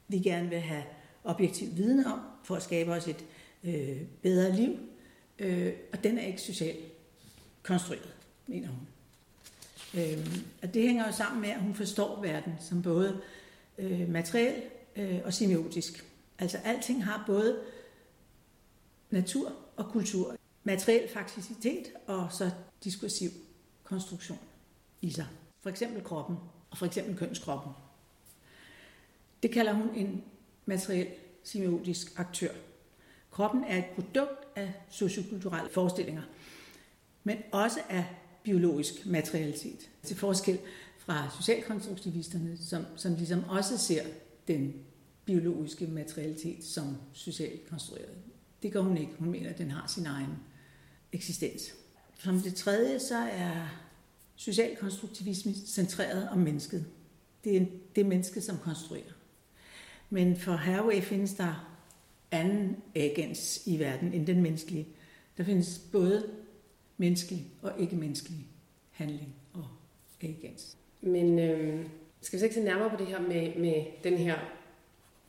vi 0.09 0.19
gerne 0.19 0.49
vil 0.49 0.61
have 0.61 0.85
objektiv 1.25 1.77
viden 1.77 2.07
om, 2.07 2.21
for 2.45 2.57
at 2.57 2.63
skabe 2.63 2.93
os 2.93 3.09
et 3.09 3.25
øh, 3.65 4.03
bedre 4.23 4.57
liv, 4.57 4.79
øh, 5.39 5.73
og 5.93 6.05
den 6.05 6.19
er 6.19 6.27
ikke 6.27 6.41
socialt 6.41 6.85
konstrueret, 7.63 8.15
mener 8.47 8.69
hun. 8.69 8.89
Øh, 9.95 10.45
og 10.63 10.75
det 10.75 10.83
hænger 10.83 11.07
jo 11.07 11.13
sammen 11.13 11.41
med, 11.41 11.49
at 11.49 11.61
hun 11.61 11.75
forstår 11.75 12.23
verden 12.23 12.53
som 12.61 12.83
både 12.83 13.21
øh, 13.79 14.09
materiel 14.09 14.63
øh, 14.97 15.21
og 15.25 15.35
semiotisk. 15.35 16.05
Altså 16.39 16.59
alting 16.59 17.05
har 17.05 17.25
både 17.27 17.61
natur 19.11 19.53
og 19.77 19.87
kultur, 19.87 20.37
materiel 20.65 21.09
fakticitet 21.09 21.93
og 22.07 22.29
så 22.33 22.51
diskursiv 22.85 23.31
konstruktion 23.89 24.39
i 25.03 25.11
sig. 25.11 25.27
For 25.61 25.71
eksempel 25.71 26.05
kroppen, 26.05 26.37
og 26.71 26.79
for 26.79 26.87
eksempel 26.87 27.17
kønskroppen. 27.17 27.73
Det 29.43 29.51
kalder 29.51 29.73
hun 29.73 29.95
en 29.95 30.25
materiel 30.67 31.09
semiotisk 31.45 32.19
aktør. 32.19 32.53
Kroppen 33.31 33.65
er 33.65 33.79
et 33.79 33.85
produkt 33.95 34.57
af 34.57 34.73
sociokulturelle 34.91 35.71
forestillinger, 35.71 36.23
men 37.25 37.39
også 37.53 37.81
af 37.89 38.05
biologisk 38.43 39.07
materialitet. 39.07 39.91
Til 40.03 40.17
forskel 40.17 40.59
fra 40.99 41.31
socialkonstruktivisterne, 41.37 42.57
som, 42.57 42.85
som 42.97 43.15
ligesom 43.15 43.45
også 43.49 43.79
ser 43.79 44.03
den 44.49 44.75
biologiske 45.25 45.87
materialitet 45.87 46.65
som 46.65 46.97
socialt 47.13 47.69
konstrueret. 47.69 48.19
Det 48.63 48.73
gør 48.73 48.81
hun 48.81 48.97
ikke. 48.97 49.13
Hun 49.19 49.31
mener, 49.31 49.51
at 49.51 49.59
den 49.59 49.71
har 49.71 49.87
sin 49.87 50.07
egen 50.07 50.39
eksistens. 51.13 51.75
Som 52.19 52.41
det 52.41 52.55
tredje, 52.55 53.01
så 53.01 53.17
er 53.17 53.83
socialkonstruktivisme 54.37 55.55
centreret 55.67 56.29
om 56.29 56.39
mennesket. 56.39 56.87
Det 57.45 57.57
er 57.57 57.67
det 57.97 58.07
menneske, 58.07 58.41
som 58.41 58.59
konstruerer. 58.59 59.13
Men 60.11 60.37
for 60.37 60.53
Haraway 60.53 61.01
findes 61.01 61.35
der 61.35 61.79
anden 62.31 62.77
agens 62.95 63.63
i 63.67 63.79
verden 63.79 64.13
end 64.13 64.27
den 64.27 64.43
menneskelige. 64.43 64.89
Der 65.37 65.45
findes 65.45 65.81
både 65.93 66.31
menneskelig 66.97 67.47
og 67.63 67.73
ikke-menneskelig 67.79 68.47
handling 68.91 69.35
og 69.53 69.67
agens. 70.23 70.77
Men 71.01 71.39
øh, 71.39 71.87
skal 72.21 72.37
vi 72.37 72.39
så 72.39 72.45
ikke 72.45 72.55
se 72.55 72.65
nærmere 72.65 72.91
på 72.91 72.97
det 72.97 73.07
her 73.07 73.21
med, 73.21 73.55
med 73.55 73.85
den 74.05 74.19
her 74.19 74.39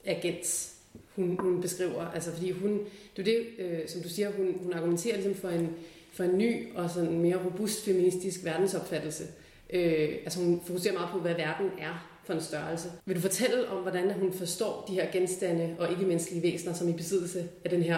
agens, 0.06 0.76
hun, 1.16 1.40
hun 1.40 1.62
beskriver? 1.62 2.02
Altså 2.02 2.32
fordi 2.32 2.52
hun, 2.52 2.80
det 3.16 3.22
er 3.22 3.24
det, 3.24 3.46
øh, 3.58 3.88
som 3.88 4.02
du 4.02 4.10
siger, 4.10 4.32
hun, 4.32 4.60
hun 4.64 4.74
argumenterer 4.74 5.16
ligesom 5.16 5.36
for 5.36 5.50
en, 5.50 5.76
for 6.12 6.24
en 6.24 6.38
ny 6.38 6.76
og 6.76 6.90
sådan 6.90 7.20
mere 7.20 7.46
robust 7.46 7.86
feministisk 7.86 8.46
verdensopfattelse. 8.46 9.24
Øh, 9.70 10.10
altså 10.24 10.40
hun 10.40 10.62
fokuserer 10.66 10.94
meget 10.94 11.10
på, 11.12 11.20
hvad 11.20 11.34
verden 11.34 11.70
er 11.80 12.20
for 12.24 12.34
en 12.34 12.42
størrelse. 12.42 12.92
Vil 13.06 13.16
du 13.16 13.22
fortælle 13.22 13.70
om, 13.70 13.82
hvordan 13.82 14.12
hun 14.12 14.34
forstår 14.34 14.86
de 14.88 14.94
her 14.94 15.12
genstande 15.12 15.76
og 15.80 15.92
ikke-menneskelige 15.92 16.44
væsener, 16.44 16.74
som 16.74 16.90
i 16.90 16.94
besiddelse 16.94 17.50
af 17.64 17.70
den 17.70 17.84
her 17.84 17.98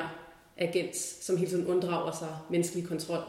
agens, 0.58 1.18
som 1.22 1.38
hele 1.38 1.50
tiden 1.52 1.68
unddrager 1.68 2.12
sig 2.12 2.38
menneskelig 2.50 2.88
kontrol? 2.88 3.24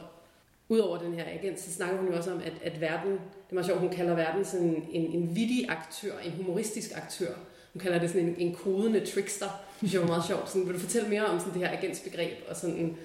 Udover 0.69 0.99
den 0.99 1.15
her 1.15 1.25
agens, 1.25 1.61
så 1.61 1.73
snakker 1.73 1.97
hun 1.97 2.09
jo 2.09 2.17
også 2.17 2.33
om, 2.33 2.41
at, 2.45 2.53
at 2.63 2.81
verden, 2.81 3.13
det 3.13 3.51
er 3.51 3.55
meget 3.55 3.67
sjovt, 3.67 3.81
hun 3.81 3.91
kalder 3.91 4.15
verden 4.15 4.45
sådan 4.45 4.85
en, 4.93 5.13
en 5.13 5.37
vittig 5.37 5.67
aktør, 5.69 6.19
en 6.25 6.33
humoristisk 6.33 6.91
aktør. 6.95 7.35
Hun 7.73 7.81
kalder 7.81 7.99
det 7.99 8.11
sådan 8.11 8.29
en, 8.29 8.35
en 8.39 8.55
kodende 8.55 9.01
trickster. 9.01 9.47
Det 9.47 9.79
synes 9.79 9.93
jeg 9.93 10.01
var 10.01 10.07
meget 10.07 10.25
sjovt. 10.27 10.51
Sådan, 10.51 10.67
vil 10.67 10.75
du 10.75 10.81
fortælle 10.81 11.09
mere 11.09 11.27
om 11.27 11.39
sådan 11.39 11.55
det 11.55 11.69
her 11.69 11.79
agensbegreb 11.79 12.37
og 12.49 12.57
sådan 12.57 12.97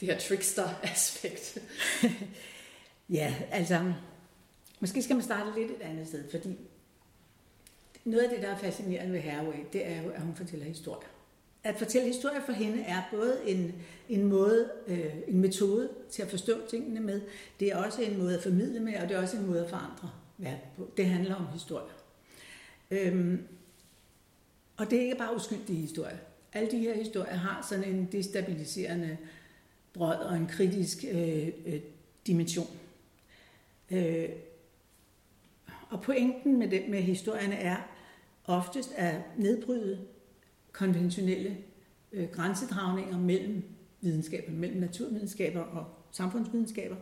det 0.00 0.08
her 0.08 0.18
trickster-aspekt? 0.18 1.58
ja, 3.18 3.34
altså, 3.50 3.92
måske 4.80 5.02
skal 5.02 5.16
man 5.16 5.24
starte 5.24 5.60
lidt 5.60 5.70
et 5.70 5.82
andet 5.82 6.08
sted, 6.08 6.30
fordi 6.30 6.56
noget 8.04 8.24
af 8.24 8.30
det, 8.30 8.42
der 8.42 8.48
er 8.48 8.58
fascinerende 8.58 9.12
ved 9.12 9.20
Haraway, 9.20 9.58
det 9.72 9.86
er 9.86 10.02
jo, 10.02 10.10
at 10.10 10.20
hun 10.20 10.34
fortæller 10.36 10.66
historier. 10.66 11.08
At 11.64 11.76
fortælle 11.78 12.06
historier 12.06 12.40
for 12.46 12.52
hende 12.52 12.82
er 12.82 13.02
både 13.10 13.38
en, 13.46 13.74
en 14.08 14.24
måde, 14.24 14.70
øh, 14.86 15.14
en 15.28 15.40
metode 15.40 15.88
til 16.10 16.22
at 16.22 16.30
forstå 16.30 16.66
tingene 16.70 17.00
med, 17.00 17.20
det 17.60 17.68
er 17.68 17.76
også 17.76 18.02
en 18.02 18.18
måde 18.18 18.36
at 18.36 18.42
formidle 18.42 18.80
med, 18.80 18.96
og 18.96 19.08
det 19.08 19.16
er 19.16 19.22
også 19.22 19.36
en 19.36 19.46
måde 19.46 19.64
at 19.64 19.70
forandre 19.70 20.10
verden 20.38 20.68
på. 20.76 20.90
Det 20.96 21.06
handler 21.06 21.34
om 21.34 21.46
historier. 21.52 21.94
Øhm, 22.90 23.42
og 24.76 24.90
det 24.90 24.98
er 24.98 25.02
ikke 25.02 25.16
bare 25.16 25.36
uskyldige 25.36 25.80
historier. 25.80 26.16
Alle 26.52 26.70
de 26.70 26.78
her 26.78 26.94
historier 26.94 27.34
har 27.34 27.66
sådan 27.68 27.84
en 27.84 28.08
destabiliserende 28.12 29.16
brød 29.94 30.16
og 30.16 30.36
en 30.36 30.46
kritisk 30.46 31.04
øh, 31.12 31.48
øh, 31.66 31.80
dimension. 32.26 32.66
Øh, 33.90 34.28
og 35.90 36.02
pointen 36.02 36.58
med, 36.58 36.68
det, 36.68 36.88
med 36.88 37.02
historierne 37.02 37.54
er 37.54 37.76
oftest 38.44 38.92
at 38.96 39.14
nedbryde 39.36 39.98
konventionelle 40.72 41.56
øh, 42.12 42.28
grænsedragninger 42.28 43.18
mellem 43.18 43.62
videnskaber, 44.00 44.52
mellem 44.52 44.80
naturvidenskaber 44.80 45.60
og 45.60 45.86
samfundsvidenskaber, 46.10 46.96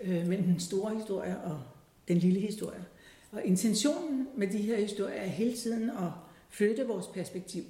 øh, 0.00 0.26
mellem 0.26 0.46
den 0.46 0.60
store 0.60 0.94
historie 0.94 1.38
og 1.38 1.62
den 2.08 2.18
lille 2.18 2.40
historie. 2.40 2.84
Og 3.32 3.44
intentionen 3.44 4.28
med 4.36 4.46
de 4.46 4.58
her 4.58 4.76
historier 4.76 5.14
er 5.14 5.26
hele 5.26 5.56
tiden 5.56 5.90
at 5.90 6.10
flytte 6.48 6.86
vores 6.86 7.06
perspektiv 7.06 7.62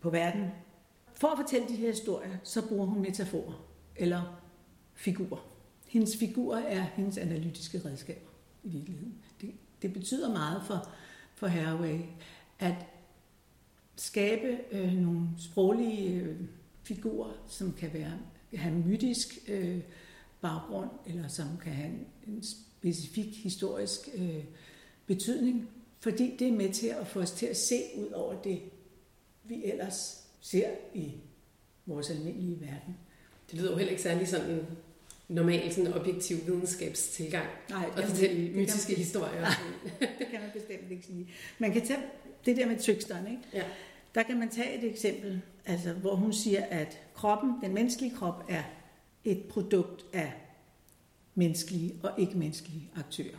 på 0.00 0.10
verden. 0.10 0.44
For 1.14 1.28
at 1.28 1.38
fortælle 1.38 1.68
de 1.68 1.76
her 1.76 1.90
historier, 1.90 2.36
så 2.42 2.68
bruger 2.68 2.86
hun 2.86 3.02
metaforer 3.02 3.73
eller 3.96 4.42
figurer. 4.94 5.50
Hendes 5.86 6.16
figurer 6.16 6.60
er 6.60 6.82
hendes 6.82 7.18
analytiske 7.18 7.80
redskaber 7.84 8.30
i 8.64 8.68
virkeligheden. 8.68 9.14
Det, 9.40 9.54
det 9.82 9.92
betyder 9.92 10.32
meget 10.32 10.62
for, 10.66 10.88
for 11.34 11.46
Haraway 11.46 12.00
at 12.58 12.74
skabe 13.96 14.58
øh, 14.70 14.92
nogle 14.92 15.28
sproglige 15.38 16.20
øh, 16.20 16.40
figurer, 16.82 17.32
som 17.48 17.72
kan 17.72 17.92
være 17.92 18.12
have 18.54 18.74
en 18.76 18.88
mytisk 18.88 19.38
øh, 19.48 19.80
baggrund, 20.40 20.90
eller 21.06 21.28
som 21.28 21.46
kan 21.62 21.72
have 21.72 21.88
en, 21.88 22.06
en 22.26 22.42
specifik 22.42 23.42
historisk 23.42 24.08
øh, 24.14 24.44
betydning, 25.06 25.68
fordi 25.98 26.36
det 26.38 26.48
er 26.48 26.52
med 26.52 26.72
til 26.72 26.86
at 26.86 27.06
få 27.06 27.20
os 27.20 27.30
til 27.30 27.46
at 27.46 27.56
se 27.56 27.80
ud 27.96 28.10
over 28.10 28.42
det, 28.42 28.60
vi 29.44 29.64
ellers 29.64 30.26
ser 30.40 30.70
i 30.94 31.12
vores 31.86 32.10
almindelige 32.10 32.60
verden. 32.60 32.96
Det 33.50 33.58
lyder 33.58 33.70
jo 33.70 33.76
heller 33.76 33.90
ikke 33.90 34.02
særlig 34.02 34.28
sådan 34.28 34.66
normal 35.28 35.74
sådan 35.74 35.92
objektiv 35.92 36.36
videnskabstilgang 36.46 37.46
Nej, 37.70 37.86
og 37.96 38.04
fortælle 38.04 38.50
mytiske 38.56 38.94
historier. 38.94 39.46
det 40.00 40.26
kan 40.30 40.40
man 40.40 40.50
bestemt 40.54 40.90
ikke 40.90 41.06
sige. 41.06 41.28
Man 41.58 41.72
kan 41.72 41.86
tage 41.86 42.00
det 42.46 42.56
der 42.56 42.66
med 42.66 42.78
tricksteren, 42.78 43.26
ikke? 43.26 43.42
Ja. 43.52 43.62
Der 44.14 44.22
kan 44.22 44.38
man 44.38 44.48
tage 44.48 44.78
et 44.78 44.90
eksempel, 44.90 45.40
altså, 45.66 45.92
hvor 45.92 46.14
hun 46.14 46.32
siger, 46.32 46.64
at 46.64 46.98
kroppen, 47.14 47.52
den 47.62 47.74
menneskelige 47.74 48.16
krop, 48.16 48.44
er 48.48 48.62
et 49.24 49.44
produkt 49.44 50.04
af 50.12 50.32
menneskelige 51.34 51.94
og 52.02 52.10
ikke-menneskelige 52.18 52.90
aktører. 52.96 53.38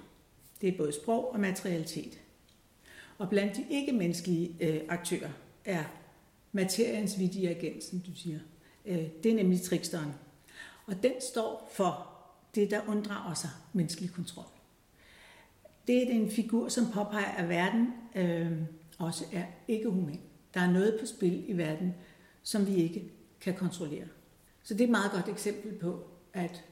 Det 0.62 0.70
er 0.70 0.78
både 0.78 0.94
sprog 0.94 1.34
og 1.34 1.40
materialitet. 1.40 2.20
Og 3.18 3.30
blandt 3.30 3.56
de 3.56 3.66
ikke-menneskelige 3.70 4.56
øh, 4.60 4.82
aktører 4.90 5.30
er 5.66 5.84
materiens 6.52 7.12
som 7.82 8.00
du 8.00 8.16
siger. 8.16 8.40
Øh, 8.86 9.08
det 9.24 9.32
er 9.32 9.36
nemlig 9.36 9.62
tricksteren. 9.62 10.14
Og 10.86 11.04
den 11.04 11.14
står 11.32 11.72
for 11.74 12.12
det, 12.56 12.72
der 12.72 12.82
unddrager 12.88 13.34
sig 13.34 13.50
menneskelig 13.74 14.12
kontrol. 14.12 14.46
Det 15.88 16.04
er 16.04 16.12
en 16.12 16.32
figur, 16.32 16.70
som 16.70 16.86
påpeger, 16.94 17.26
at 17.26 17.50
verden 17.50 17.94
øh, 18.16 18.62
også 18.98 19.26
er 19.34 19.46
ikke 19.68 19.90
human. 19.90 20.22
Der 20.54 20.60
er 20.60 20.72
noget 20.72 20.98
på 21.00 21.06
spil 21.06 21.50
i 21.50 21.58
verden, 21.58 21.94
som 22.44 22.68
vi 22.68 22.76
ikke 22.76 23.12
kan 23.42 23.54
kontrollere. 23.54 24.08
Så 24.64 24.74
det 24.74 24.82
er 24.82 24.86
et 24.86 24.92
meget 24.92 25.12
godt 25.12 25.30
eksempel 25.30 25.80
på, 25.80 26.08
at 26.34 26.64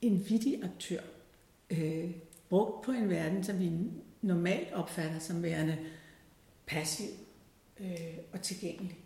en 0.00 0.28
vittig 0.28 0.64
aktør, 0.64 1.00
øh, 1.70 2.10
brugt 2.48 2.84
på 2.84 2.92
en 2.92 3.10
verden, 3.10 3.44
som 3.44 3.58
vi 3.58 3.72
normalt 4.22 4.72
opfatter 4.72 5.18
som 5.18 5.42
værende 5.42 5.78
passiv 6.66 7.08
øh, 7.80 8.18
og 8.32 8.42
tilgængelig, 8.42 8.98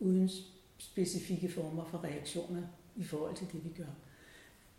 uden 0.00 0.30
specifikke 0.78 1.48
former 1.48 1.84
for 1.84 2.04
reaktioner 2.04 2.62
i 2.96 3.04
forhold 3.04 3.36
til 3.36 3.46
det, 3.52 3.64
vi 3.64 3.70
gør. 3.82 3.92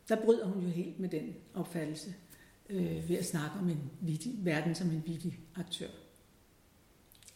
Der 0.10 0.26
bryder 0.26 0.48
hun 0.48 0.64
jo 0.64 0.70
helt 0.70 1.00
med 1.00 1.10
den 1.10 1.36
opfattelse 1.54 2.16
øh, 2.70 3.10
ved 3.10 3.18
at 3.18 3.26
snakke 3.26 3.60
om 3.60 3.70
en 3.70 3.92
vittig, 4.02 4.46
verden 4.46 4.76
som 4.76 4.90
en 4.90 5.04
vittig 5.06 5.40
aktør. 5.56 5.88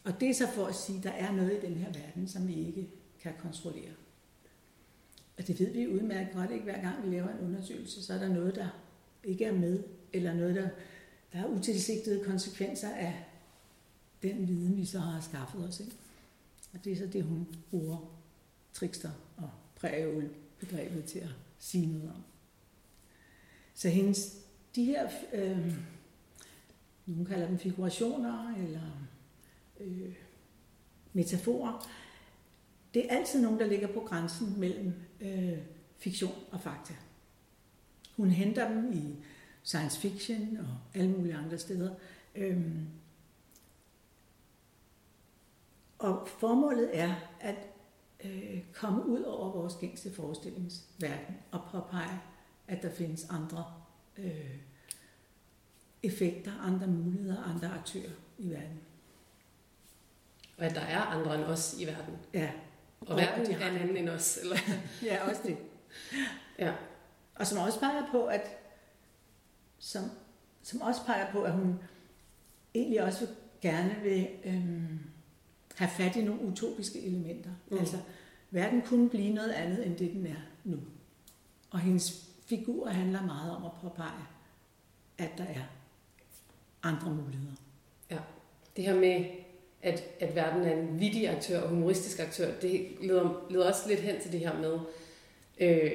Og 0.04 0.20
det 0.20 0.30
er 0.30 0.34
så 0.34 0.48
for 0.54 0.66
at 0.66 0.74
sige, 0.74 0.98
at 0.98 1.04
der 1.04 1.10
er 1.10 1.32
noget 1.32 1.52
i 1.52 1.66
den 1.66 1.74
her 1.74 1.92
verden, 1.92 2.28
som 2.28 2.48
vi 2.48 2.54
ikke 2.54 2.88
kan 3.20 3.32
kontrollere. 3.38 3.92
Og 5.38 5.46
det 5.46 5.60
ved 5.60 5.72
vi 5.72 5.88
udmærket 5.88 6.34
godt 6.34 6.50
ikke, 6.50 6.64
hver 6.64 6.80
gang 6.80 7.04
vi 7.04 7.16
laver 7.16 7.28
en 7.28 7.44
undersøgelse, 7.44 8.02
så 8.02 8.14
er 8.14 8.18
der 8.18 8.28
noget, 8.28 8.54
der 8.54 8.68
ikke 9.24 9.44
er 9.44 9.52
med, 9.52 9.82
eller 10.12 10.34
noget, 10.34 10.54
der, 10.54 10.68
der 11.32 11.38
er 11.38 11.46
utilsigtede 11.46 12.24
konsekvenser 12.24 12.90
af 12.90 13.24
den 14.22 14.48
viden, 14.48 14.76
vi 14.76 14.84
så 14.84 14.98
har 14.98 15.20
skaffet 15.20 15.68
os. 15.68 15.80
Ikke? 15.80 15.92
Og 16.76 16.84
det 16.84 16.92
er 16.92 16.96
så 16.96 17.06
det, 17.06 17.22
hun 17.22 17.46
bruger 17.70 18.18
trickster 18.72 19.10
og 19.36 19.50
prægeul 19.76 20.30
begrebet 20.58 21.04
til 21.04 21.18
at 21.18 21.28
sige 21.58 21.86
noget 21.86 22.10
om. 22.10 22.22
Så 23.74 23.88
hendes, 23.88 24.36
de 24.74 24.84
her, 24.84 25.08
øh, 25.32 25.74
nogen 27.06 27.26
kalder 27.26 27.46
dem 27.46 27.58
figurationer, 27.58 28.54
eller 28.54 29.08
øh, 29.80 30.14
metaforer, 31.12 31.88
det 32.94 33.04
er 33.04 33.16
altid 33.16 33.42
nogen, 33.42 33.60
der 33.60 33.66
ligger 33.66 33.88
på 33.88 34.00
grænsen 34.00 34.60
mellem 34.60 34.92
øh, 35.20 35.58
fiktion 35.96 36.34
og 36.50 36.60
fakta. 36.60 36.94
Hun 38.16 38.30
henter 38.30 38.68
dem 38.68 38.92
i 38.92 39.16
science 39.62 40.00
fiction 40.00 40.56
og 40.56 41.00
alle 41.00 41.10
mulige 41.10 41.34
andre 41.34 41.58
steder. 41.58 41.94
Øhm, 42.34 42.86
og 45.98 46.28
formålet 46.28 46.98
er 46.98 47.14
at 47.40 47.56
øh, 48.24 48.62
komme 48.72 49.06
ud 49.06 49.22
over 49.22 49.52
vores 49.52 49.74
gængse 49.74 50.14
forestillingsverden 50.14 51.36
og 51.50 51.60
påpege, 51.72 52.20
at 52.68 52.82
der 52.82 52.90
findes 52.90 53.26
andre 53.30 53.64
øh, 54.16 54.56
effekter, 56.02 56.52
andre 56.66 56.86
muligheder, 56.86 57.42
andre 57.42 57.68
aktører 57.68 58.12
i 58.38 58.50
verden. 58.50 58.80
Og 60.58 60.64
at 60.64 60.74
der 60.74 60.80
er 60.80 61.00
andre 61.00 61.34
end 61.34 61.44
os 61.44 61.76
i 61.78 61.86
verden. 61.86 62.16
Ja. 62.34 62.50
Og, 63.00 63.08
og 63.08 63.16
verden 63.16 63.52
er 63.52 63.70
en 63.70 63.76
anden 63.76 63.96
end 63.96 64.08
os. 64.08 64.38
Eller? 64.42 64.56
ja, 65.10 65.28
også 65.28 65.40
det. 65.44 65.58
Ja. 66.58 66.74
Og 67.34 67.46
som 67.46 67.58
også 67.58 67.80
peger 67.80 68.10
på, 68.10 68.26
at 68.26 68.58
som, 69.78 70.10
som 70.62 70.80
også 70.80 71.04
peger 71.06 71.32
på, 71.32 71.42
at 71.42 71.52
hun 71.52 71.80
egentlig 72.74 73.02
også 73.02 73.26
gerne 73.60 73.96
vil 74.02 74.28
øhm, 74.44 75.00
have 75.76 75.90
fat 75.90 76.16
i 76.16 76.24
nogle 76.24 76.42
utopiske 76.42 77.06
elementer. 77.06 77.50
Mm. 77.70 77.78
Altså, 77.78 77.96
verden 78.50 78.82
kunne 78.82 79.10
blive 79.10 79.34
noget 79.34 79.52
andet, 79.52 79.86
end 79.86 79.96
det 79.96 80.12
den 80.12 80.26
er 80.26 80.40
nu. 80.64 80.78
Og 81.70 81.78
hendes 81.78 82.28
figurer 82.46 82.90
handler 82.90 83.26
meget 83.26 83.56
om 83.56 83.64
at 83.64 83.70
påpege, 83.82 84.24
at 85.18 85.30
der 85.38 85.44
er 85.44 85.62
andre 86.82 87.10
muligheder. 87.10 87.52
Ja, 88.10 88.18
det 88.76 88.84
her 88.84 88.94
med, 88.94 89.24
at, 89.82 90.04
at 90.20 90.34
verden 90.34 90.62
er 90.62 90.76
en 90.76 91.00
vittig 91.00 91.28
aktør 91.28 91.62
og 91.62 91.68
humoristisk 91.68 92.18
aktør, 92.18 92.60
det 92.60 92.88
leder, 93.00 93.46
leder 93.50 93.68
også 93.68 93.88
lidt 93.88 94.00
hen 94.00 94.20
til 94.20 94.32
det 94.32 94.40
her 94.40 94.60
med, 94.60 94.78
øh, 95.58 95.92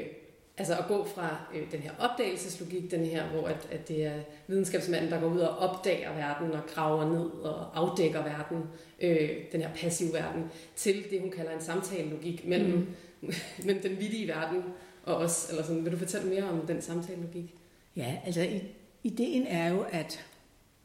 altså 0.58 0.78
at 0.78 0.88
gå 0.88 1.06
fra 1.06 1.38
øh, 1.56 1.72
den 1.72 1.80
her 1.80 1.92
opdagelseslogik, 2.00 2.92
den 2.92 3.06
her, 3.06 3.28
hvor 3.28 3.48
at, 3.48 3.68
at 3.72 3.88
det 3.88 4.06
er 4.06 4.20
videnskabsmanden, 4.48 5.12
der 5.12 5.20
går 5.20 5.28
ud 5.28 5.40
og 5.40 5.58
opdager 5.58 6.14
verden 6.16 6.52
og 6.52 6.62
graver 6.68 7.10
ned 7.10 7.26
og 7.26 7.80
afdækker 7.80 8.24
verden, 8.24 8.64
øh, 9.02 9.30
den 9.52 9.62
her 9.62 9.70
passive 9.76 10.14
verden, 10.14 10.44
til 10.76 11.04
det, 11.12 11.22
hun 11.22 11.32
kalder 11.32 11.52
en 11.52 11.62
samtalelogik 11.62 12.48
mellem, 12.48 12.88
mm. 13.22 13.34
mellem 13.66 13.82
den 13.82 14.00
vittige 14.00 14.28
verden 14.28 14.64
og 15.04 15.16
os. 15.16 15.50
Eller 15.50 15.64
sådan. 15.64 15.86
Vil 15.86 15.92
du 15.92 15.98
fortælle 15.98 16.30
mere 16.30 16.44
om 16.44 16.68
den 16.68 16.82
samtalelogik? 16.82 17.56
Ja, 17.96 18.18
altså 18.26 18.60
ideen 19.04 19.48
er 19.48 19.70
jo, 19.70 19.86
at 19.92 20.26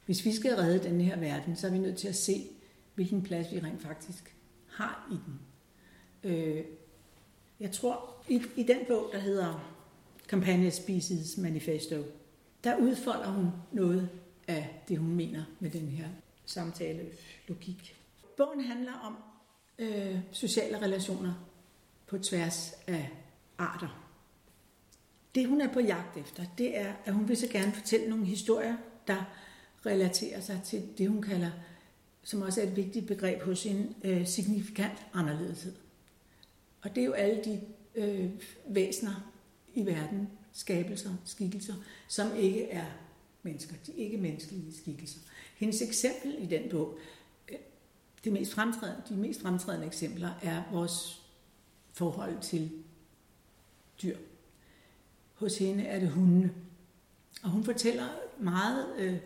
hvis 0.07 0.25
vi 0.25 0.33
skal 0.33 0.55
redde 0.55 0.89
den 0.89 1.01
her 1.01 1.17
verden, 1.17 1.57
så 1.57 1.67
er 1.67 1.71
vi 1.71 1.79
nødt 1.79 1.97
til 1.97 2.09
at 2.09 2.17
se, 2.17 2.47
hvilken 2.95 3.23
plads 3.23 3.53
vi 3.53 3.61
rent 3.61 3.83
faktisk 3.83 4.35
har 4.69 5.09
i 5.13 5.17
den. 5.27 5.41
Øh, 6.33 6.65
jeg 7.61 7.73
tror, 7.73 8.15
i, 8.29 8.43
i 8.57 8.63
den 8.63 8.79
bog, 8.89 9.09
der 9.13 9.19
hedder 9.19 9.73
Companion 10.29 10.71
Species 10.71 11.37
Manifesto, 11.39 11.97
der 12.65 12.77
udfolder 12.77 13.31
hun 13.31 13.47
noget 13.73 14.09
af 14.49 14.83
det, 14.89 14.99
hun 14.99 15.15
mener 15.15 15.45
med 15.61 15.71
den 15.71 15.89
her 15.89 16.09
samtale 16.47 17.07
logik. 17.49 17.97
Bogen 18.37 18.61
handler 18.61 18.93
om 18.93 19.17
øh, 19.79 20.19
sociale 20.33 20.83
relationer 20.83 21.35
på 22.07 22.19
tværs 22.19 22.75
af 22.87 23.11
arter. 23.59 24.03
Det 25.35 25.49
hun 25.49 25.61
er 25.61 25.73
på 25.73 25.81
jagt 25.81 26.17
efter, 26.17 26.45
det 26.59 26.79
er, 26.79 26.93
at 27.05 27.13
hun 27.13 27.29
vil 27.29 27.37
så 27.37 27.49
gerne 27.49 27.73
fortælle 27.73 28.09
nogle 28.09 28.25
historier, 28.25 28.77
der 29.07 29.25
relaterer 29.87 30.41
sig 30.41 30.61
til 30.65 30.83
det, 30.99 31.09
hun 31.09 31.23
kalder, 31.23 31.51
som 32.23 32.43
også 32.43 32.61
er 32.61 32.67
et 32.67 32.77
vigtigt 32.77 33.07
begreb 33.07 33.43
hos 33.43 33.63
hende, 33.63 33.95
øh, 34.05 34.27
signifikant 34.27 35.07
anderledeshed. 35.15 35.75
Og 36.87 36.95
det 36.95 37.01
er 37.01 37.07
jo 37.07 37.13
alle 37.13 37.45
de 37.45 37.61
øh, 37.95 38.31
væsener 38.69 39.33
i 39.75 39.87
verden, 39.87 40.29
skabelser, 40.53 41.11
skikkelser, 41.25 41.75
som 42.09 42.37
ikke 42.37 42.71
er 42.71 42.87
mennesker, 43.43 43.75
de 43.87 43.93
ikke 43.93 44.17
menneskelige 44.17 44.75
skikkelser. 44.77 45.19
Hendes 45.57 45.83
eksempel 45.83 46.37
i 46.39 46.47
den 46.47 46.71
bog, 46.71 46.99
øh, 47.49 47.59
det 48.25 48.33
mest 48.33 48.53
fremtrædende, 48.53 49.03
de 49.09 49.15
mest 49.15 49.41
fremtrædende 49.41 49.87
eksempler 49.87 50.31
er 50.43 50.63
vores 50.73 51.23
forhold 51.93 52.41
til 52.41 52.71
dyr. 54.03 54.17
Hos 55.35 55.59
hende 55.59 55.85
er 55.85 56.01
det 56.01 56.11
hundene. 56.11 56.55
Og 57.43 57.51
hun 57.51 57.65
fortæller 57.65 58.09
meget 58.39 58.87
øh, 58.99 59.17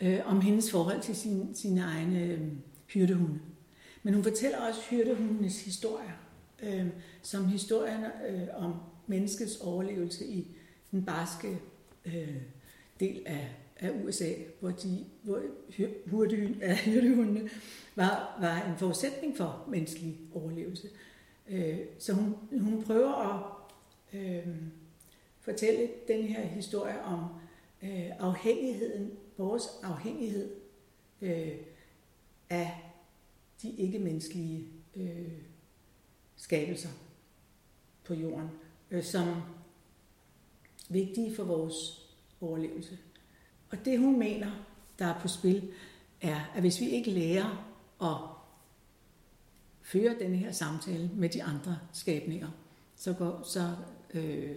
øh, 0.00 0.20
om 0.24 0.40
hendes 0.40 0.70
forhold 0.70 1.02
til 1.02 1.16
sin, 1.16 1.54
sine 1.54 1.80
egne 1.80 2.20
øh, 2.20 2.52
hyrdehunde. 2.86 3.40
Men 4.02 4.14
hun 4.14 4.22
fortæller 4.22 4.58
også 4.58 4.80
hyrdehundenes 4.90 5.64
historier 5.64 6.27
øh, 6.62 6.86
som 7.22 7.48
historien 7.48 8.04
øh, 8.28 8.48
om 8.54 8.74
menneskets 9.06 9.56
overlevelse 9.56 10.26
i 10.26 10.56
den 10.90 11.04
barske 11.04 11.58
øh, 12.04 12.36
del 13.00 13.22
af, 13.26 13.56
af 13.76 13.90
USA, 14.04 14.32
hvor, 14.60 14.70
de, 14.70 15.04
hvor 16.04 16.26
hyrdehundene 16.84 17.50
var, 17.96 18.38
var 18.40 18.72
en 18.72 18.78
forudsætning 18.78 19.36
for 19.36 19.64
menneskelig 19.68 20.18
overlevelse. 20.34 20.88
Øh, 21.48 21.78
så 21.98 22.12
hun, 22.12 22.36
hun 22.60 22.82
prøver 22.82 23.12
at 23.12 23.42
øh, 24.20 24.46
fortælle 25.40 25.88
den 26.08 26.22
her 26.22 26.42
historie 26.42 27.02
om 27.02 27.24
øh, 27.82 28.10
afhængigheden, 28.18 29.10
vores 29.36 29.64
afhængighed 29.82 30.50
øh, 31.22 31.52
af 32.50 32.92
de 33.62 33.70
ikke-menneskelige 33.70 34.64
øh, 34.96 35.32
skabelser 36.38 36.88
på 38.04 38.14
jorden, 38.14 38.50
øh, 38.90 39.04
som 39.04 39.42
vigtige 40.88 41.36
for 41.36 41.44
vores 41.44 41.74
overlevelse. 42.40 42.98
Og 43.70 43.84
det 43.84 43.98
hun 43.98 44.18
mener, 44.18 44.50
der 44.98 45.06
er 45.06 45.20
på 45.20 45.28
spil, 45.28 45.70
er, 46.20 46.40
at 46.54 46.60
hvis 46.60 46.80
vi 46.80 46.88
ikke 46.88 47.10
lærer 47.10 47.74
at 48.02 48.16
føre 49.82 50.16
denne 50.18 50.36
her 50.36 50.52
samtale 50.52 51.10
med 51.14 51.28
de 51.28 51.42
andre 51.42 51.78
skabninger, 51.92 52.48
så, 52.96 53.12
går, 53.12 53.42
så 53.42 53.74
øh, 54.14 54.56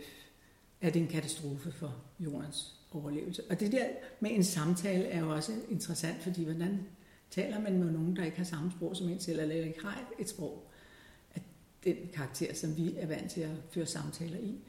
er 0.82 0.90
det 0.90 1.02
en 1.02 1.08
katastrofe 1.08 1.72
for 1.72 1.96
jordens 2.20 2.76
overlevelse. 2.92 3.44
Og 3.50 3.60
det 3.60 3.72
der 3.72 3.86
med 4.20 4.32
en 4.32 4.44
samtale 4.44 5.04
er 5.04 5.20
jo 5.20 5.32
også 5.32 5.52
interessant, 5.70 6.24
fordi 6.24 6.44
hvordan 6.44 6.88
taler 7.30 7.60
man 7.60 7.80
med 7.80 7.92
nogen, 7.92 8.16
der 8.16 8.24
ikke 8.24 8.38
har 8.38 8.44
samme 8.44 8.72
sprog 8.72 8.96
som 8.96 9.10
en 9.10 9.20
selv, 9.20 9.40
eller 9.40 9.56
ikke 9.56 9.82
har 9.84 10.12
et 10.20 10.30
sprog 10.30 10.71
den 11.84 11.96
karakter, 12.14 12.54
som 12.54 12.78
vi 12.78 12.96
er 12.98 13.08
vant 13.08 13.32
til 13.32 13.42
at 13.42 13.56
føre 13.72 13.86
samtaler 13.86 14.38
i. 14.38 14.60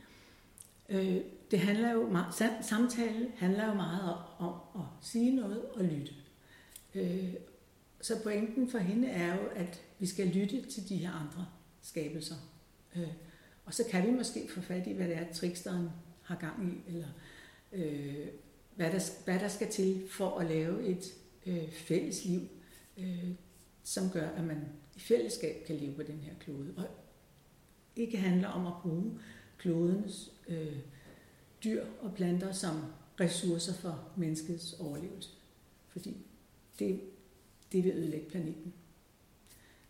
Øh, 0.88 1.20
det 1.50 1.58
handler 1.58 1.92
jo 1.92 2.08
meget, 2.08 2.34
samtale 2.60 3.32
handler 3.36 3.66
jo 3.66 3.74
meget 3.74 4.16
om 4.38 4.54
at 4.74 4.86
sige 5.02 5.36
noget 5.36 5.64
og 5.64 5.84
lytte. 5.84 6.12
Øh, 6.94 7.34
så 8.00 8.22
pointen 8.22 8.70
for 8.70 8.78
hende 8.78 9.08
er 9.08 9.34
jo, 9.34 9.48
at 9.54 9.82
vi 9.98 10.06
skal 10.06 10.26
lytte 10.26 10.62
til 10.62 10.88
de 10.88 10.96
her 10.96 11.10
andre 11.10 11.46
skabelser. 11.82 12.36
Øh, 12.96 13.08
og 13.64 13.74
så 13.74 13.84
kan 13.90 14.06
vi 14.06 14.10
måske 14.10 14.48
få 14.54 14.60
fat 14.60 14.86
i, 14.86 14.92
hvad 14.92 15.08
det 15.08 15.16
er, 15.16 15.32
triksteren 15.32 15.88
har 16.22 16.36
gang 16.36 16.72
i, 16.72 16.92
eller 16.92 17.08
øh, 17.72 18.26
hvad, 18.76 18.90
der, 18.90 19.00
hvad 19.24 19.38
der 19.38 19.48
skal 19.48 19.70
til 19.70 20.08
for 20.08 20.38
at 20.38 20.46
lave 20.46 20.82
et 20.82 21.04
øh, 21.46 21.70
fælles 21.70 22.24
liv, 22.24 22.40
øh, 22.98 23.28
som 23.84 24.10
gør, 24.10 24.28
at 24.28 24.44
man 24.44 24.64
i 24.96 25.00
fællesskab 25.00 25.66
kan 25.66 25.76
leve 25.76 25.94
på 25.94 26.02
den 26.02 26.18
her 26.18 26.32
klode. 26.40 26.74
Og 26.76 26.86
ikke 27.96 28.18
handler 28.18 28.48
om 28.48 28.66
at 28.66 28.72
bruge 28.82 29.18
klodens 29.58 30.32
øh, 30.48 30.76
dyr 31.64 31.84
og 32.00 32.14
planter 32.14 32.52
som 32.52 32.84
ressourcer 33.20 33.74
for 33.74 34.08
menneskets 34.16 34.72
overlevelse. 34.72 35.30
Fordi 35.88 36.16
det, 36.78 37.00
det 37.72 37.84
vil 37.84 37.92
ødelægge 37.92 38.30
planeten. 38.30 38.72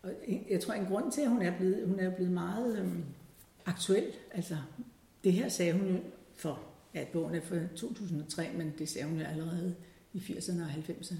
Og 0.01 0.11
jeg 0.49 0.61
tror, 0.61 0.73
en 0.73 0.85
grund 0.85 1.11
til, 1.11 1.21
at 1.21 1.29
hun 1.29 1.41
er 1.41 1.57
blevet, 1.57 1.87
hun 1.87 1.99
er 1.99 2.15
blevet 2.15 2.31
meget 2.31 2.79
øhm, 2.79 3.03
aktuel, 3.65 4.11
altså 4.31 4.57
det 5.23 5.33
her 5.33 5.49
sagde 5.49 5.73
hun 5.73 5.87
jo 5.87 5.99
for, 6.35 6.63
ja, 6.93 7.05
bogen 7.13 7.35
er 7.35 7.41
fra 7.41 7.55
2003, 7.75 8.49
men 8.53 8.73
det 8.77 8.89
sagde 8.89 9.07
hun 9.07 9.19
jo 9.19 9.25
allerede 9.25 9.75
i 10.13 10.17
80'erne 10.17 10.61
og 10.61 10.69
90'erne. 10.69 11.15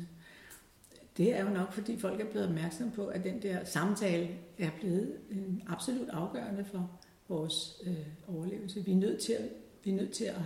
Det 1.17 1.35
er 1.35 1.43
jo 1.43 1.49
nok, 1.49 1.73
fordi 1.73 1.99
folk 1.99 2.21
er 2.21 2.25
blevet 2.25 2.47
opmærksom 2.47 2.91
på, 2.91 3.07
at 3.07 3.23
den 3.23 3.41
der 3.41 3.65
samtale 3.65 4.29
er 4.57 4.69
blevet 4.79 5.17
en 5.31 5.63
absolut 5.67 6.09
afgørende 6.09 6.65
for 6.65 6.99
vores 7.27 7.81
øh, 7.85 8.07
overlevelse. 8.35 8.85
Vi 8.85 8.91
er, 8.91 8.95
nødt 8.95 9.21
til 9.21 9.33
at, 9.33 9.49
vi 9.83 9.91
er 9.91 9.95
nødt 9.95 10.11
til 10.11 10.25
at 10.25 10.41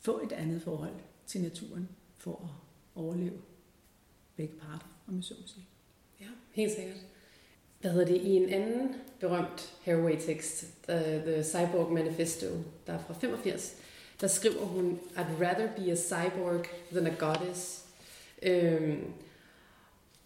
få 0.00 0.20
et 0.24 0.32
andet 0.32 0.62
forhold 0.62 0.94
til 1.26 1.40
naturen 1.40 1.88
for 2.18 2.32
at 2.32 2.48
overleve 3.02 3.38
begge 4.36 4.54
parter, 4.54 4.86
om 5.08 5.16
jeg 5.16 5.24
så 5.24 5.34
må 5.40 5.46
sige. 5.46 5.66
Ja, 6.20 6.26
helt 6.52 6.72
sikkert. 6.72 6.96
Hvad 7.80 7.90
hedder 7.90 8.06
det? 8.06 8.16
I 8.16 8.36
en 8.36 8.48
anden 8.48 8.94
berømt 9.20 9.74
Haraway-tekst, 9.84 10.66
The, 10.88 11.16
uh, 11.16 11.22
The 11.22 11.44
Cyborg 11.44 11.92
Manifesto, 11.92 12.46
der 12.86 12.92
er 12.92 12.98
fra 12.98 13.14
85, 13.14 13.76
der 14.20 14.26
skriver 14.26 14.64
hun, 14.64 15.00
I'd 15.16 15.44
rather 15.44 15.68
be 15.76 15.92
a 15.92 15.96
cyborg 15.96 16.64
than 16.92 17.06
a 17.06 17.14
goddess. 17.18 17.84
Øhm, 18.42 19.12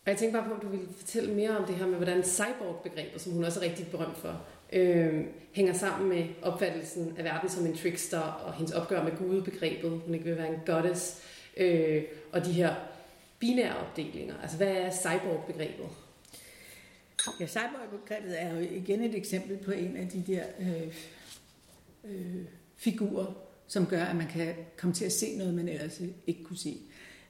og 0.04 0.10
jeg 0.10 0.18
tænkte 0.18 0.38
bare 0.38 0.48
på, 0.48 0.54
om 0.54 0.60
du 0.60 0.68
ville 0.68 0.86
fortælle 0.96 1.34
mere 1.34 1.58
om 1.58 1.64
det 1.66 1.76
her 1.76 1.86
med, 1.86 1.96
hvordan 1.96 2.24
cyborg-begrebet, 2.24 3.20
som 3.20 3.32
hun 3.32 3.44
også 3.44 3.60
er 3.60 3.64
rigtig 3.64 3.86
berømt 3.86 4.18
for, 4.18 4.40
øh, 4.72 5.24
hænger 5.52 5.72
sammen 5.72 6.08
med 6.08 6.26
opfattelsen 6.42 7.14
af 7.18 7.24
verden 7.24 7.48
som 7.48 7.66
en 7.66 7.76
trickster, 7.76 8.20
og 8.20 8.54
hendes 8.54 8.72
opgør 8.72 9.04
med 9.04 9.12
gudebegrebet, 9.18 9.90
hun 9.90 10.14
ikke 10.14 10.26
vil 10.26 10.36
være 10.36 10.54
en 10.54 10.60
goddess, 10.66 11.22
øh, 11.56 12.02
og 12.32 12.44
de 12.44 12.52
her 12.52 12.74
binære 13.38 13.76
opdelinger. 13.76 14.34
Altså, 14.42 14.56
hvad 14.56 14.72
er 14.72 14.90
cyborg-begrebet? 14.90 15.86
Ja, 17.40 17.46
cyborg-begrebet 17.46 18.42
er 18.42 18.54
jo 18.54 18.60
igen 18.60 19.02
et 19.02 19.14
eksempel 19.14 19.56
på 19.56 19.70
en 19.70 19.96
af 19.96 20.08
de 20.08 20.24
der 20.26 20.44
øh, 20.60 20.94
øh, 22.04 22.44
figurer, 22.76 23.26
som 23.66 23.86
gør, 23.86 24.04
at 24.04 24.16
man 24.16 24.28
kan 24.28 24.54
komme 24.76 24.94
til 24.94 25.04
at 25.04 25.12
se 25.12 25.36
noget, 25.36 25.54
man 25.54 25.68
ellers 25.68 26.00
ikke 26.26 26.44
kunne 26.44 26.58
se. 26.58 26.78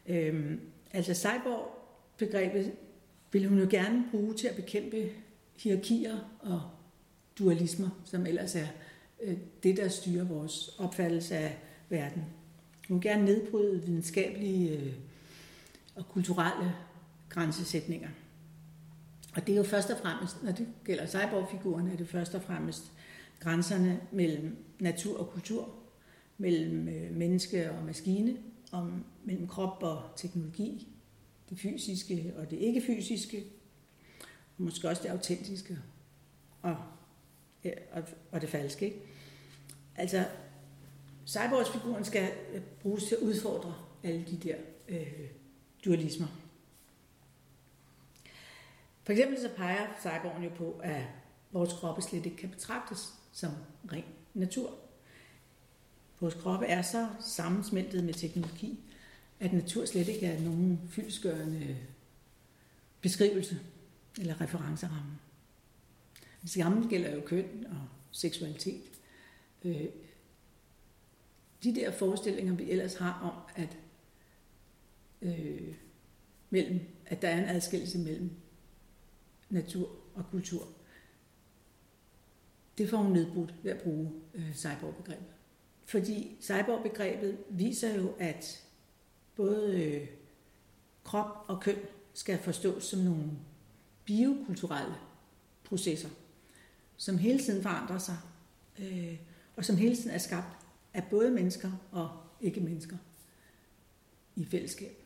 Øh, 0.08 0.52
altså 0.92 1.14
cyborg 1.14 1.83
begrebet 2.18 2.72
vil 3.32 3.48
hun 3.48 3.58
jo 3.58 3.66
gerne 3.70 4.04
bruge 4.10 4.34
til 4.34 4.46
at 4.46 4.56
bekæmpe 4.56 5.10
hierarkier 5.56 6.18
og 6.40 6.62
dualismer, 7.38 7.88
som 8.04 8.26
ellers 8.26 8.56
er 8.56 8.66
øh, 9.22 9.36
det, 9.62 9.76
der 9.76 9.88
styrer 9.88 10.24
vores 10.24 10.68
opfattelse 10.78 11.36
af 11.36 11.58
verden. 11.88 12.24
Hun 12.88 12.94
vil 12.94 13.02
gerne 13.02 13.24
nedbryde 13.24 13.82
videnskabelige 13.86 14.78
øh, 14.78 14.92
og 15.94 16.08
kulturelle 16.08 16.72
grænsesætninger. 17.28 18.08
Og 19.34 19.46
det 19.46 19.52
er 19.52 19.56
jo 19.56 19.62
først 19.62 19.90
og 19.90 19.98
fremmest, 19.98 20.42
når 20.42 20.52
det 20.52 20.66
gælder 20.84 21.06
cyborgfiguren, 21.06 21.88
er 21.88 21.96
det 21.96 22.08
først 22.08 22.34
og 22.34 22.42
fremmest 22.42 22.92
grænserne 23.40 24.00
mellem 24.12 24.56
natur 24.78 25.18
og 25.18 25.30
kultur, 25.30 25.74
mellem 26.38 26.88
øh, 26.88 27.16
menneske 27.16 27.70
og 27.70 27.84
maskine, 27.84 28.36
om, 28.72 29.04
mellem 29.24 29.46
krop 29.46 29.82
og 29.82 30.02
teknologi, 30.16 30.93
det 31.50 31.58
fysiske 31.58 32.32
og 32.36 32.50
det 32.50 32.56
ikke 32.56 32.82
fysiske, 32.86 33.44
og 34.58 34.64
måske 34.64 34.88
også 34.88 35.02
det 35.02 35.08
autentiske 35.08 35.78
og, 36.62 36.76
og, 37.92 38.02
og 38.30 38.40
det 38.40 38.48
falske. 38.48 38.84
Ikke? 38.84 39.00
Altså, 39.96 40.24
cyborgsfiguren 41.26 42.04
skal 42.04 42.32
øh, 42.52 42.60
bruges 42.82 43.04
til 43.04 43.14
at 43.14 43.20
udfordre 43.20 43.74
alle 44.02 44.24
de 44.30 44.36
der 44.36 44.56
øh, 44.88 45.28
dualismer. 45.84 46.26
For 49.02 49.12
eksempel 49.12 49.40
så 49.40 49.48
peger 49.56 49.86
cyborgen 50.00 50.44
jo 50.44 50.50
på, 50.56 50.80
at 50.82 51.02
vores 51.52 51.72
kroppe 51.72 52.02
slet 52.02 52.26
ikke 52.26 52.36
kan 52.36 52.48
betragtes 52.48 53.14
som 53.32 53.50
ren 53.92 54.04
natur. 54.34 54.74
Vores 56.20 56.34
kroppe 56.34 56.66
er 56.66 56.82
så 56.82 57.08
sammensmeltet 57.20 58.04
med 58.04 58.14
teknologi, 58.14 58.78
at 59.40 59.52
natur 59.52 59.84
slet 59.84 60.08
ikke 60.08 60.26
er 60.26 60.40
nogen 60.40 60.80
fyldsgørende 60.90 61.76
beskrivelse 63.00 63.60
eller 64.20 64.40
referenceramme. 64.40 65.18
Det 66.42 66.50
samme 66.50 66.88
gælder 66.88 67.14
jo 67.14 67.20
køn 67.26 67.66
og 67.66 67.88
seksualitet. 68.10 69.00
Øh, 69.64 69.86
de 71.64 71.74
der 71.74 71.90
forestillinger, 71.90 72.54
vi 72.54 72.70
ellers 72.70 72.94
har 72.94 73.20
om, 73.22 73.62
at, 73.62 73.76
øh, 75.22 75.74
mellem, 76.50 76.80
at 77.06 77.22
der 77.22 77.28
er 77.28 77.38
en 77.38 77.48
adskillelse 77.48 77.98
mellem 77.98 78.30
natur 79.50 79.90
og 80.14 80.24
kultur, 80.30 80.68
det 82.78 82.90
får 82.90 82.96
hun 82.96 83.12
nedbrudt 83.12 83.54
ved 83.62 83.72
at 83.72 83.82
bruge 83.82 84.12
øh, 84.34 84.54
cyborg-begrebet. 84.54 85.26
Fordi 85.84 86.36
cyborg-begrebet 86.40 87.38
viser 87.50 87.94
jo, 87.94 88.14
at 88.18 88.63
både 89.36 89.82
øh, 89.82 90.08
krop 91.04 91.44
og 91.48 91.60
køn 91.60 91.78
skal 92.14 92.38
forstås 92.38 92.84
som 92.84 92.98
nogle 92.98 93.30
biokulturelle 94.04 94.94
processer, 95.64 96.08
som 96.96 97.18
hele 97.18 97.38
tiden 97.38 97.62
forandrer 97.62 97.98
sig, 97.98 98.16
øh, 98.78 99.16
og 99.56 99.64
som 99.64 99.76
hele 99.76 99.96
tiden 99.96 100.10
er 100.10 100.18
skabt 100.18 100.56
af 100.94 101.04
både 101.10 101.30
mennesker 101.30 101.70
og 101.92 102.10
ikke-mennesker 102.40 102.96
i 104.36 104.44
fællesskab. 104.44 105.02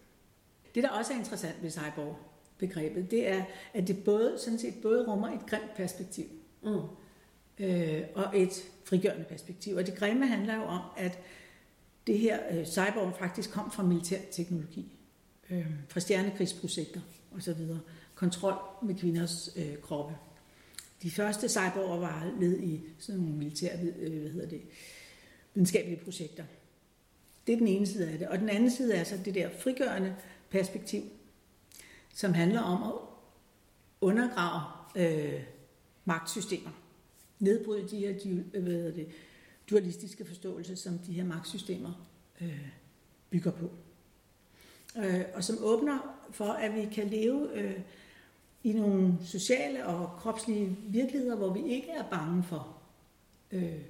Det, 0.74 0.82
der 0.82 0.90
også 0.90 1.12
er 1.12 1.18
interessant 1.18 1.62
ved 1.62 1.70
cyborg-begrebet, 1.70 3.10
det 3.10 3.28
er, 3.28 3.44
at 3.74 3.88
det 3.88 4.04
både, 4.04 4.38
sådan 4.38 4.58
set 4.58 4.74
både 4.82 5.06
rummer 5.06 5.28
et 5.28 5.46
grimt 5.46 5.74
perspektiv 5.76 6.24
mm. 6.62 6.80
øh, 7.58 8.02
og 8.14 8.38
et 8.38 8.52
frigørende 8.84 9.24
perspektiv. 9.24 9.76
Og 9.76 9.86
det 9.86 9.94
grimme 9.94 10.26
handler 10.26 10.56
jo 10.56 10.62
om, 10.62 10.80
at 10.96 11.18
det 12.08 12.18
her 12.18 12.38
øh, 12.50 12.66
cyborg 12.66 13.16
faktisk 13.18 13.50
kom 13.50 13.70
fra 13.70 13.82
militær 13.82 14.18
teknologi, 14.30 14.92
øh, 15.50 15.66
fra 15.88 16.00
stjernekrigsprojekter 16.00 17.00
osv., 17.36 17.66
kontrol 18.14 18.54
med 18.82 18.94
kvinders 18.94 19.50
øh, 19.56 19.80
kroppe. 19.82 20.14
De 21.02 21.10
første 21.10 21.48
cyborger 21.48 21.98
var 21.98 22.34
led 22.40 22.60
i 22.60 22.80
sådan 22.98 23.20
nogle 23.20 23.36
militære 23.36 23.78
øh, 23.98 24.20
hvad 24.20 24.30
hedder 24.30 24.48
det, 24.48 24.60
videnskabelige 25.54 26.04
projekter. 26.04 26.44
Det 27.46 27.52
er 27.52 27.58
den 27.58 27.68
ene 27.68 27.86
side 27.86 28.10
af 28.10 28.18
det. 28.18 28.28
Og 28.28 28.38
den 28.38 28.48
anden 28.48 28.70
side 28.70 28.94
er 28.94 29.04
så 29.04 29.18
det 29.24 29.34
der 29.34 29.48
frigørende 29.58 30.16
perspektiv, 30.50 31.02
som 32.14 32.34
handler 32.34 32.60
om 32.60 32.82
at 32.82 32.92
undergrave 34.00 34.62
øh, 34.96 35.40
magtsystemer. 36.04 36.70
Nedbryde 37.38 37.88
de 37.88 37.98
her 37.98 38.18
de, 38.18 38.44
øh, 38.54 38.62
hvad 38.62 38.72
hedder 38.72 38.94
det, 38.94 39.08
dualistiske 39.70 40.24
forståelse, 40.24 40.76
som 40.76 40.98
de 40.98 41.12
her 41.12 41.24
magtsystemer 41.24 42.08
øh, 42.40 42.68
bygger 43.30 43.50
på. 43.50 43.70
Øh, 44.96 45.24
og 45.34 45.44
som 45.44 45.56
åbner 45.60 45.98
for, 46.30 46.52
at 46.52 46.74
vi 46.74 46.88
kan 46.94 47.08
leve 47.08 47.60
øh, 47.60 47.80
i 48.64 48.72
nogle 48.72 49.14
sociale 49.24 49.86
og 49.86 50.10
kropslige 50.18 50.76
virkeligheder, 50.88 51.36
hvor 51.36 51.52
vi 51.52 51.72
ikke 51.72 51.90
er 51.90 52.10
bange 52.10 52.42
for 52.42 52.78
øh, 53.52 53.80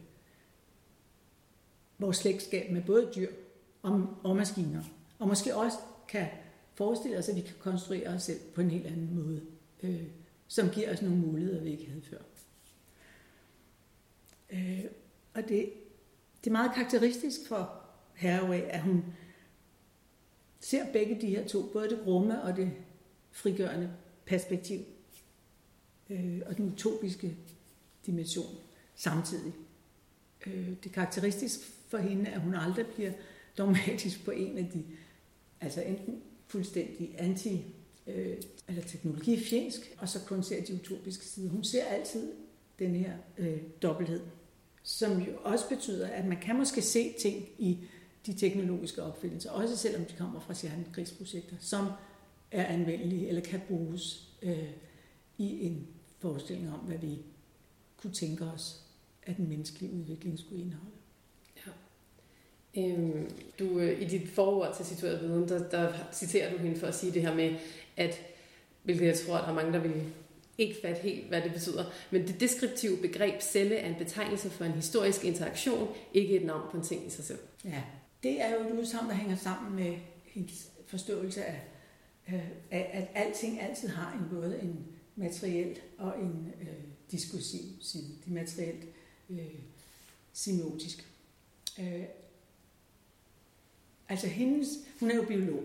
vores 1.98 2.16
slægtskab 2.16 2.70
med 2.72 2.82
både 2.82 3.12
dyr 3.16 3.28
og, 3.82 4.06
og 4.22 4.36
maskiner. 4.36 4.82
Og 5.18 5.28
måske 5.28 5.56
også 5.56 5.78
kan 6.08 6.26
forestille 6.74 7.18
os, 7.18 7.28
at 7.28 7.36
vi 7.36 7.40
kan 7.40 7.54
konstruere 7.58 8.08
os 8.08 8.22
selv 8.22 8.40
på 8.54 8.60
en 8.60 8.70
helt 8.70 8.86
anden 8.86 9.14
måde, 9.14 9.42
øh, 9.82 10.02
som 10.48 10.70
giver 10.70 10.92
os 10.92 11.02
nogle 11.02 11.18
muligheder, 11.18 11.62
vi 11.62 11.70
ikke 11.70 11.86
havde 11.86 12.02
før. 12.02 12.18
Øh, 14.50 14.84
og 15.34 15.48
det 15.48 15.72
det 16.44 16.50
er 16.50 16.52
meget 16.52 16.74
karakteristisk 16.74 17.48
for 17.48 17.82
Haraway, 18.14 18.60
at 18.60 18.82
hun 18.82 19.04
ser 20.60 20.92
begge 20.92 21.20
de 21.20 21.26
her 21.26 21.48
to, 21.48 21.70
både 21.72 21.88
det 21.88 22.00
grumme 22.04 22.42
og 22.42 22.56
det 22.56 22.72
frigørende 23.30 23.90
perspektiv, 24.24 24.80
øh, 26.10 26.42
og 26.46 26.56
den 26.56 26.72
utopiske 26.72 27.36
dimension 28.06 28.56
samtidig. 28.94 29.52
Øh, 30.46 30.68
det 30.68 30.86
er 30.86 30.90
karakteristisk 30.90 31.60
for 31.88 31.98
hende, 31.98 32.30
at 32.30 32.40
hun 32.40 32.54
aldrig 32.54 32.86
bliver 32.86 33.12
dogmatisk 33.58 34.24
på 34.24 34.30
en 34.30 34.58
af 34.58 34.70
de, 34.72 34.84
altså 35.60 35.82
enten 35.82 36.22
fuldstændig 36.46 37.14
anti 37.18 37.64
øh, 38.06 38.36
eller 38.68 38.82
teknologifjendsk, 38.82 39.94
og 39.98 40.08
så 40.08 40.20
kun 40.26 40.42
ser 40.42 40.64
de 40.64 40.74
utopiske 40.74 41.24
sider. 41.24 41.50
Hun 41.50 41.64
ser 41.64 41.84
altid 41.84 42.32
den 42.78 42.94
her 42.94 43.12
øh, 43.38 43.62
dobbelthed, 43.82 44.20
som 44.82 45.18
jo 45.22 45.32
også 45.42 45.68
betyder, 45.68 46.08
at 46.08 46.24
man 46.24 46.40
kan 46.40 46.56
måske 46.56 46.82
se 46.82 47.14
ting 47.20 47.48
i 47.58 47.78
de 48.26 48.32
teknologiske 48.32 49.02
opfindelser, 49.02 49.50
også 49.50 49.76
selvom 49.76 50.04
de 50.04 50.14
kommer 50.18 50.40
fra 50.40 50.54
stjernekrigsprojekter, 50.54 51.56
som 51.60 51.86
er 52.50 52.64
anvendelige 52.64 53.28
eller 53.28 53.40
kan 53.40 53.60
bruges 53.68 54.28
øh, 54.42 54.70
i 55.38 55.66
en 55.66 55.86
forestilling 56.18 56.72
om, 56.72 56.78
hvad 56.78 56.98
vi 56.98 57.18
kunne 57.96 58.12
tænke 58.12 58.44
os, 58.44 58.80
at 59.22 59.36
den 59.36 59.48
menneskelige 59.48 59.92
udvikling 59.92 60.38
skulle 60.38 60.62
indeholde. 60.62 60.96
Ja. 61.66 61.72
Øhm, 62.82 63.30
du, 63.58 63.78
øh, 63.78 64.02
I 64.02 64.04
dit 64.04 64.28
forord 64.28 64.76
til 64.76 64.86
situeret 64.86 65.22
viden, 65.22 65.48
der, 65.48 65.68
der 65.68 65.92
citerer 66.12 66.52
du 66.52 66.58
hende 66.58 66.78
for 66.80 66.86
at 66.86 66.94
sige 66.94 67.12
det 67.12 67.22
her 67.22 67.34
med, 67.34 67.56
at, 67.96 68.20
hvilket 68.82 69.06
jeg 69.06 69.18
tror, 69.18 69.36
at 69.36 69.42
der 69.42 69.48
er 69.48 69.54
mange, 69.54 69.72
der 69.72 69.78
vil 69.78 70.12
ikke 70.58 70.76
fat 70.82 70.98
helt, 70.98 71.28
hvad 71.28 71.42
det 71.42 71.52
betyder, 71.52 71.84
men 72.10 72.26
det 72.26 72.40
deskriptive 72.40 72.96
begreb 72.96 73.40
celle 73.42 73.76
er 73.76 73.88
en 73.88 73.94
betegnelse 73.98 74.50
for 74.50 74.64
en 74.64 74.72
historisk 74.72 75.24
interaktion, 75.24 75.94
ikke 76.14 76.36
et 76.36 76.46
navn 76.46 76.70
på 76.70 76.76
en 76.76 76.84
ting 76.84 77.06
i 77.06 77.10
sig 77.10 77.24
selv. 77.24 77.38
Ja, 77.64 77.82
det 78.22 78.42
er 78.42 78.54
jo 78.54 78.68
et 78.68 78.78
udsagn, 78.80 79.08
der 79.08 79.14
hænger 79.14 79.36
sammen 79.36 79.76
med 79.76 79.96
hendes 80.24 80.70
forståelse 80.86 81.44
af, 81.44 81.60
af, 82.70 82.90
at 82.92 83.24
alting 83.24 83.60
altid 83.60 83.88
har 83.88 84.12
en 84.12 84.36
både 84.36 84.60
en 84.62 84.86
materiel 85.16 85.78
og 85.98 86.14
en 86.22 86.52
øh, 86.60 86.66
diskursiv 87.10 87.64
side. 87.80 88.08
Det 88.24 88.32
materielt 88.32 88.84
øh, 89.30 89.54
semiotisk. 90.32 91.06
Øh, 91.78 92.04
altså 94.08 94.26
hendes, 94.26 94.68
hun 95.00 95.10
er 95.10 95.14
jo 95.14 95.22
biolog, 95.22 95.62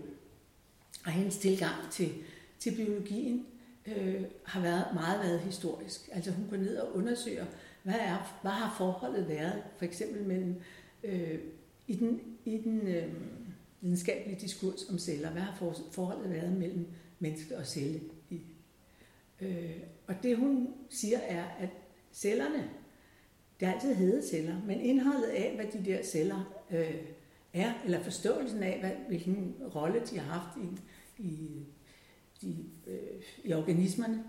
og 1.04 1.12
hendes 1.12 1.38
tilgang 1.38 1.92
til, 1.92 2.14
til 2.58 2.76
biologien 2.76 3.46
øh, 3.86 4.24
har 4.44 4.60
været 4.60 4.84
meget 4.94 5.20
været 5.20 5.40
historisk. 5.40 6.08
Altså 6.12 6.30
hun 6.30 6.46
går 6.50 6.56
ned 6.56 6.76
og 6.76 6.96
undersøger, 6.96 7.46
hvad, 7.82 7.94
er, 7.94 8.38
hvad 8.42 8.52
har 8.52 8.74
forholdet 8.76 9.28
været, 9.28 9.62
for 9.76 9.84
eksempel 9.84 10.26
mellem 10.26 10.60
øh, 11.04 11.38
i 11.86 11.96
den, 11.96 12.20
i 12.44 12.58
den 12.58 12.80
øh, 12.88 13.12
videnskabelige 13.80 14.40
diskurs 14.40 14.88
om 14.90 14.98
celler, 14.98 15.30
hvad 15.30 15.42
har 15.42 15.56
for, 15.56 15.74
forholdet 15.90 16.30
været 16.30 16.52
mellem 16.52 16.86
menneske 17.18 17.56
og 17.56 17.66
celle? 17.66 18.00
I, 18.30 18.40
øh, 19.40 19.76
og 20.06 20.14
det 20.22 20.36
hun 20.36 20.68
siger 20.90 21.18
er, 21.18 21.44
at 21.44 21.68
cellerne, 22.12 22.70
det 23.60 23.68
har 23.68 23.74
altid 23.74 23.94
heddet 23.94 24.24
celler, 24.24 24.56
men 24.66 24.80
indholdet 24.80 25.28
af, 25.28 25.54
hvad 25.54 25.80
de 25.80 25.90
der 25.90 26.02
celler 26.02 26.64
øh, 26.70 26.94
er, 27.52 27.72
eller 27.84 28.02
forståelsen 28.02 28.62
af, 28.62 28.80
hvad, 28.80 28.90
hvilken 29.08 29.54
rolle 29.74 30.02
de 30.10 30.18
har 30.18 30.38
haft 30.38 30.58
i, 30.58 30.68
i, 31.22 31.66
de, 32.42 32.64
øh, 32.86 33.22
i 33.44 33.52
organismerne, 33.52 34.24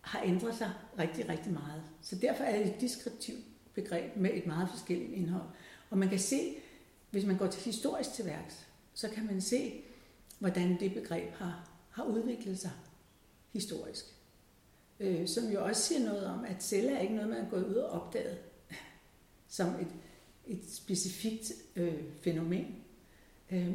har 0.00 0.22
ændret 0.22 0.54
sig 0.54 0.70
rigtig, 0.98 1.28
rigtig 1.28 1.52
meget. 1.52 1.82
Så 2.02 2.16
derfor 2.16 2.44
er 2.44 2.58
det 2.58 2.74
et 2.74 2.80
deskriptivt 2.80 3.44
begreb 3.74 4.16
med 4.16 4.30
et 4.34 4.46
meget 4.46 4.68
forskelligt 4.70 5.12
indhold. 5.12 5.48
Og 5.90 5.98
man 5.98 6.08
kan 6.08 6.18
se, 6.18 6.54
hvis 7.10 7.26
man 7.26 7.36
går 7.36 7.46
til 7.46 7.62
historisk 7.62 8.12
til 8.12 8.26
værks, 8.26 8.66
så 8.94 9.08
kan 9.08 9.26
man 9.26 9.40
se, 9.40 9.82
hvordan 10.38 10.80
det 10.80 10.94
begreb 10.94 11.32
har, 11.32 11.70
har 11.90 12.04
udviklet 12.04 12.58
sig 12.58 12.70
historisk. 13.52 14.04
Øh, 15.00 15.28
som 15.28 15.44
jo 15.44 15.64
også 15.64 15.82
siger 15.82 16.04
noget 16.04 16.26
om, 16.26 16.44
at 16.44 16.62
celler 16.62 16.96
er 16.96 17.00
ikke 17.00 17.14
noget, 17.14 17.30
man 17.30 17.44
er 17.44 17.50
gået 17.50 17.66
ud 17.66 17.74
og 17.74 18.00
opdaget 18.00 18.38
som 19.48 19.68
et, 19.68 19.88
et 20.46 20.70
specifikt 20.70 21.52
øh, 21.76 22.02
fænomen. 22.20 22.76
Øh, 23.50 23.74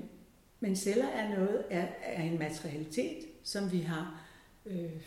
men 0.60 0.76
celler 0.76 1.08
er 1.08 1.38
noget 1.38 1.66
er, 1.70 1.88
er 2.04 2.24
en 2.24 2.40
materialitet, 2.40 3.26
som 3.48 3.72
vi 3.72 3.80
har 3.80 4.22
øh, 4.66 5.02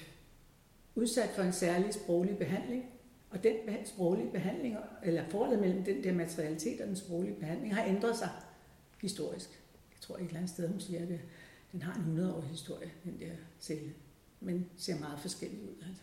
udsat 0.94 1.31
for 1.31 1.42
en 1.42 1.53
særlig 1.53 1.94
sproglig 1.94 2.38
behandling. 2.38 2.85
Og 3.31 3.42
den 3.42 3.55
sproglige 3.87 4.31
behandling, 4.31 4.76
eller 5.03 5.29
forholdet 5.29 5.61
mellem 5.61 5.85
den 5.85 6.05
der 6.05 6.12
materialitet 6.12 6.81
og 6.81 6.87
den 6.87 6.96
sproglige 6.96 7.35
behandling, 7.35 7.74
har 7.74 7.85
ændret 7.85 8.16
sig 8.16 8.31
historisk. 9.00 9.48
Jeg 9.92 10.00
tror 10.00 10.16
et 10.16 10.22
eller 10.22 10.37
andet 10.37 10.50
sted, 10.50 10.68
hun 10.68 10.81
siger, 10.81 11.03
at 11.03 11.09
den 11.72 11.83
har 11.83 11.94
en 11.94 12.18
100-årig 12.18 12.48
historie, 12.48 12.90
den 13.05 13.20
der 13.20 13.33
celle. 13.61 13.94
Men 14.40 14.70
ser 14.76 14.98
meget 14.98 15.20
forskellig 15.20 15.62
ud. 15.62 15.85
Altså. 15.88 16.03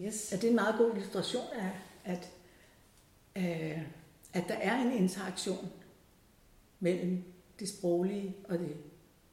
Yes. 0.00 0.32
At 0.32 0.40
det 0.40 0.46
er 0.46 0.50
en 0.50 0.56
meget 0.56 0.78
god 0.78 0.96
illustration 0.96 1.46
af, 1.54 1.70
at, 2.04 2.30
øh, 3.36 3.82
at 4.32 4.44
der 4.48 4.54
er 4.54 4.82
en 4.82 4.92
interaktion 4.92 5.68
mellem 6.80 7.22
det 7.58 7.68
sproglige 7.68 8.36
og 8.44 8.58
det 8.58 8.76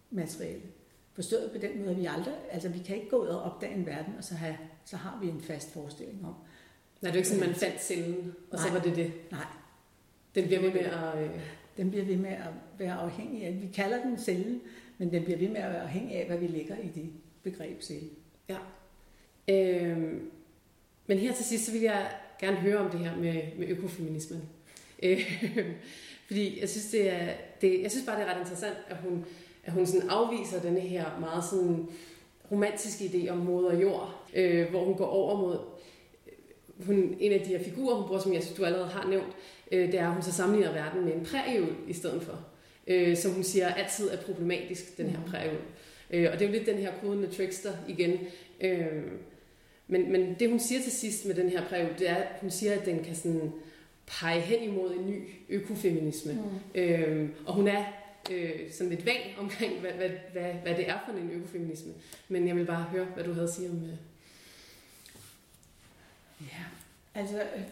materielle. 0.09 0.71
Forstået 1.13 1.51
på 1.51 1.57
den 1.57 1.79
måde, 1.79 1.91
at 1.91 1.97
vi 1.97 2.05
aldrig, 2.05 2.33
altså 2.51 2.69
vi 2.69 2.79
kan 2.79 2.95
ikke 2.95 3.09
gå 3.09 3.17
ud 3.17 3.27
og 3.27 3.41
opdage 3.41 3.75
en 3.75 3.85
verden, 3.85 4.13
og 4.17 4.23
så, 4.23 4.35
have, 4.35 4.57
så 4.85 4.97
har 4.97 5.19
vi 5.21 5.27
en 5.27 5.41
fast 5.41 5.73
forestilling 5.73 6.25
om. 6.25 6.33
Nej, 7.01 7.11
det 7.11 7.15
er 7.15 7.17
ikke 7.17 7.29
sådan, 7.29 7.47
man 7.47 7.55
fandt 7.55 7.83
cellen, 7.83 8.33
og 8.51 8.57
Nej. 8.57 8.67
så 8.67 8.73
var 8.73 8.79
det 8.79 8.95
det. 8.95 9.11
Nej. 9.31 9.45
Den 10.35 10.45
bliver 10.45 10.61
ved 10.61 10.71
med 10.71 10.81
at... 10.81 11.23
Øh... 11.23 11.39
Den 11.77 11.89
bliver 11.89 12.05
ved 12.05 12.17
med 12.17 12.29
at 12.29 12.49
være 12.77 12.93
afhængig 12.93 13.45
af, 13.45 13.61
vi 13.61 13.67
kalder 13.73 14.01
den 14.03 14.17
cellen, 14.19 14.61
men 14.97 15.11
den 15.11 15.23
bliver 15.23 15.37
ved 15.37 15.47
med 15.47 15.61
at 15.61 15.71
være 15.71 15.81
afhængig 15.81 16.15
af, 16.15 16.27
hvad 16.27 16.37
vi 16.37 16.47
lægger 16.47 16.77
i 16.77 16.87
det 16.87 17.09
begreb 17.43 17.81
celle. 17.81 18.09
Ja. 18.49 18.57
Øh, 19.47 20.21
men 21.07 21.17
her 21.17 21.33
til 21.33 21.45
sidst, 21.45 21.65
så 21.65 21.71
vil 21.71 21.81
jeg 21.81 22.11
gerne 22.39 22.57
høre 22.57 22.77
om 22.77 22.91
det 22.91 22.99
her 22.99 23.15
med, 23.15 23.41
med 23.57 23.67
økofeminismen. 23.67 24.41
Øh, 25.03 25.41
fordi 26.27 26.61
jeg 26.61 26.69
synes, 26.69 26.91
det 26.91 27.09
er, 27.09 27.33
det, 27.61 27.81
jeg 27.81 27.91
synes 27.91 28.05
bare, 28.05 28.19
det 28.19 28.27
er 28.27 28.33
ret 28.33 28.39
interessant, 28.39 28.77
at 28.87 28.97
hun, 28.97 29.25
at 29.63 29.73
hun 29.73 29.85
sådan 29.85 30.09
afviser 30.09 30.61
denne 30.61 30.79
her 30.79 31.05
meget 31.19 31.43
sådan 31.43 31.87
romantiske 32.51 33.05
idé 33.05 33.29
om 33.29 33.37
moder 33.37 33.79
jord, 33.79 34.15
øh, 34.33 34.69
hvor 34.69 34.85
hun 34.85 34.95
går 34.95 35.05
over 35.05 35.37
mod 35.37 35.59
hun, 36.85 37.15
en 37.19 37.31
af 37.31 37.39
de 37.39 37.45
her 37.45 37.63
figurer, 37.63 37.95
hun 37.95 38.07
bruger, 38.07 38.21
som 38.21 38.33
jeg 38.33 38.43
synes, 38.43 38.57
du 38.57 38.65
allerede 38.65 38.87
har 38.87 39.09
nævnt, 39.09 39.33
øh, 39.71 39.91
det 39.91 39.99
er, 39.99 40.07
at 40.07 40.13
hun 40.13 40.23
så 40.23 40.31
sammenligner 40.31 40.73
verden 40.73 41.05
med 41.05 41.13
en 41.13 41.25
prærieul 41.25 41.75
i 41.87 41.93
stedet 41.93 42.23
for. 42.23 42.39
Øh, 42.87 43.17
som 43.17 43.31
hun 43.31 43.43
siger 43.43 43.73
altid 43.73 44.09
er 44.09 44.17
problematisk, 44.17 44.97
den 44.97 45.09
her 45.09 45.19
mm. 45.19 45.31
prærieul. 45.31 45.57
Øh, 46.11 46.29
og 46.31 46.39
det 46.39 46.45
er 46.45 46.49
jo 46.49 46.57
lidt 46.57 46.67
den 46.67 46.77
her 46.77 46.91
kodende 47.01 47.27
trickster 47.27 47.71
igen. 47.87 48.19
Øh, 48.61 49.03
men, 49.87 50.11
men 50.11 50.35
det 50.39 50.49
hun 50.49 50.59
siger 50.59 50.81
til 50.81 50.91
sidst 50.91 51.25
med 51.25 51.35
den 51.35 51.49
her 51.49 51.67
prærieul, 51.67 51.99
det 51.99 52.09
er, 52.09 52.15
at 52.15 52.27
hun 52.41 52.51
siger, 52.51 52.73
at 52.73 52.85
den 52.85 53.03
kan 53.03 53.15
sådan 53.15 53.51
pege 54.07 54.41
hen 54.41 54.63
imod 54.63 54.93
en 54.93 55.09
ny 55.09 55.29
økofeminisme. 55.49 56.33
Mm. 56.33 56.81
Øh, 56.81 57.29
og 57.45 57.53
hun 57.53 57.67
er 57.67 57.83
øh, 58.31 58.71
sådan 58.71 58.89
lidt 58.89 59.05
vag 59.05 59.35
omkring, 59.39 59.79
hvad, 59.79 59.91
hvad, 59.91 60.09
hvad, 60.31 60.53
hvad 60.53 60.75
det 60.75 60.89
er 60.89 60.99
for 61.05 61.17
en 61.17 61.31
økofeminisme. 61.31 61.93
Men 62.29 62.47
jeg 62.47 62.55
vil 62.55 62.65
bare 62.65 62.83
høre, 62.83 63.05
hvad 63.05 63.23
du 63.23 63.33
havde 63.33 63.47
at 63.47 63.53
sige 63.53 63.69
om... 63.69 63.83
Øh... 63.83 63.97
Ja, 66.41 66.63
altså 67.15 67.41
øh, 67.41 67.63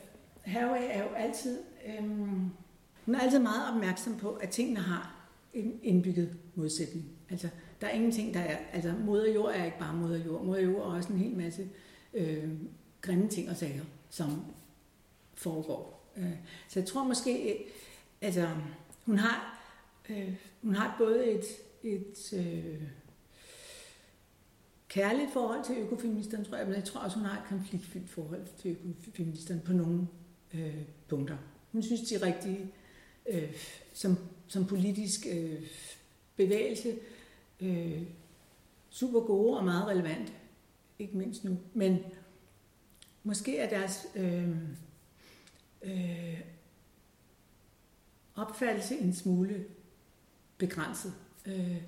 Haraway 0.41 0.87
er 0.89 1.03
jo 1.03 1.09
altid... 1.09 1.59
Øh, 1.85 2.03
hun 3.05 3.15
er 3.15 3.19
altid 3.19 3.39
meget 3.39 3.73
opmærksom 3.73 4.17
på, 4.17 4.31
at 4.31 4.49
tingene 4.49 4.79
har 4.79 5.15
en 5.53 5.79
indbygget 5.83 6.37
modsætning. 6.55 7.05
Altså, 7.29 7.49
der 7.81 7.87
er 7.87 7.91
ingenting, 7.91 8.33
der 8.33 8.39
er... 8.39 8.57
Altså, 8.73 8.93
moder 9.05 9.33
jord 9.33 9.51
er 9.55 9.65
ikke 9.65 9.79
bare 9.79 9.93
moder 9.93 10.17
jord. 10.25 10.43
Moder 10.43 10.61
jord 10.61 10.81
er 10.81 10.95
også 10.95 11.13
en 11.13 11.19
hel 11.19 11.37
masse 11.37 11.69
øh, 12.13 12.49
grimme 13.01 13.27
ting 13.27 13.49
og 13.49 13.55
sager, 13.55 13.83
som 14.09 14.45
foregår. 15.33 16.11
Øh, 16.17 16.31
så 16.67 16.79
jeg 16.79 16.87
tror 16.87 17.03
måske, 17.03 17.53
øh, 17.53 17.59
altså, 18.21 18.47
hun 19.05 19.17
har, 19.17 19.58
øh, 20.09 20.35
hun 20.61 20.75
har 20.75 20.95
både 20.97 21.25
et, 21.31 21.45
et 21.83 22.33
øh, 22.33 22.81
kærligt 24.87 25.33
forhold 25.33 25.65
til 25.65 25.77
økofeministeren, 25.77 26.45
tror 26.45 26.57
jeg, 26.57 26.65
men 26.65 26.75
jeg 26.75 26.83
tror 26.83 27.01
også, 27.01 27.17
hun 27.17 27.25
har 27.25 27.41
et 27.41 27.47
konfliktfyldt 27.47 28.09
forhold 28.09 28.47
til 28.57 28.77
økofeministeren 28.85 29.61
på 29.61 29.73
nogle 29.73 30.07
øh, 30.53 30.83
punkter. 31.07 31.37
Hun 31.71 31.83
synes, 31.83 32.01
de 32.01 32.15
er 32.15 32.21
rigtig, 32.21 32.73
øh, 33.29 33.53
som, 33.93 34.17
som 34.47 34.65
politisk 34.65 35.27
øh, 35.31 35.67
bevægelse, 36.35 36.95
øh, 37.59 38.03
super 38.89 39.19
gode 39.19 39.57
og 39.57 39.65
meget 39.65 39.87
relevante, 39.87 40.33
ikke 40.99 41.17
mindst 41.17 41.43
nu. 41.43 41.57
Men 41.73 41.99
måske 43.23 43.57
er 43.57 43.69
deres 43.69 44.07
øh, 44.15 44.49
øh, 45.81 46.41
opfattelse 48.35 48.97
en 48.97 49.13
smule 49.13 49.65
begrænset. 50.59 51.13
Øh, 51.45 51.81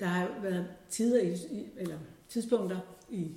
der 0.00 0.06
har 0.06 0.40
været 0.42 0.66
tider 0.90 1.22
i, 1.22 1.66
eller 1.76 1.98
tidspunkter 2.28 2.80
i 3.10 3.32